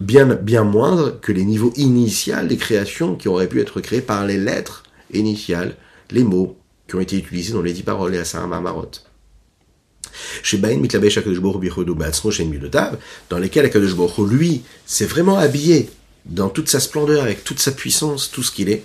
[0.00, 4.24] bien, bien moindre que les niveaux initiaux des créations qui auraient pu être créées par
[4.26, 5.76] les lettres initiales,
[6.10, 8.90] les mots qui ont été utilisés dans les dix paroles et à Sarah Marmarot.
[13.29, 15.89] dans lesquels Akadosh lui, s'est vraiment habillé
[16.25, 18.83] dans toute sa splendeur, avec toute sa puissance, tout ce qu'il est.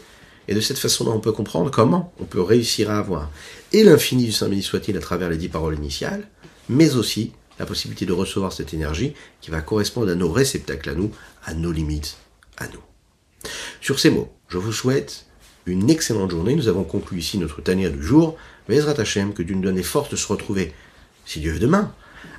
[0.48, 3.30] Et de cette façon-là, on peut comprendre comment on peut réussir à avoir
[3.72, 6.26] et l'infini du Saint béni soit-il à travers les dix paroles initiales,
[6.68, 10.94] mais aussi la possibilité de recevoir cette énergie qui va correspondre à nos réceptacles à
[10.94, 11.10] nous,
[11.44, 12.16] à nos limites
[12.56, 13.50] à nous.
[13.80, 15.26] Sur ces mots, je vous souhaite
[15.66, 16.54] une excellente journée.
[16.54, 18.36] Nous avons conclu ici notre tanière du jour.
[18.68, 20.72] Vezrat Hashem, que Dieu nous donne les de se retrouver,
[21.28, 21.92] si Dieu veut demain,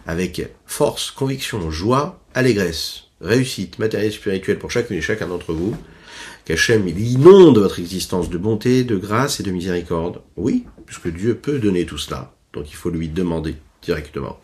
[0.08, 5.78] avec force, conviction, joie, allégresse, réussite matérielle et spirituelle pour chacune et chacun d'entre vous.
[6.44, 10.22] Qu'Hachem, inonde votre existence de bonté, de grâce et de miséricorde.
[10.36, 12.34] Oui, puisque Dieu peut donner tout cela.
[12.54, 14.40] Donc il faut lui demander directement.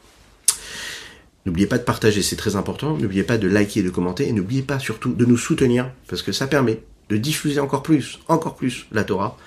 [1.47, 2.95] N'oubliez pas de partager, c'est très important.
[2.97, 4.27] N'oubliez pas de liker, de commenter.
[4.27, 8.19] Et n'oubliez pas surtout de nous soutenir, parce que ça permet de diffuser encore plus,
[8.27, 9.37] encore plus la Torah.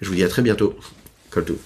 [0.00, 0.74] Je vous dis à très bientôt.
[1.30, 1.58] Tout.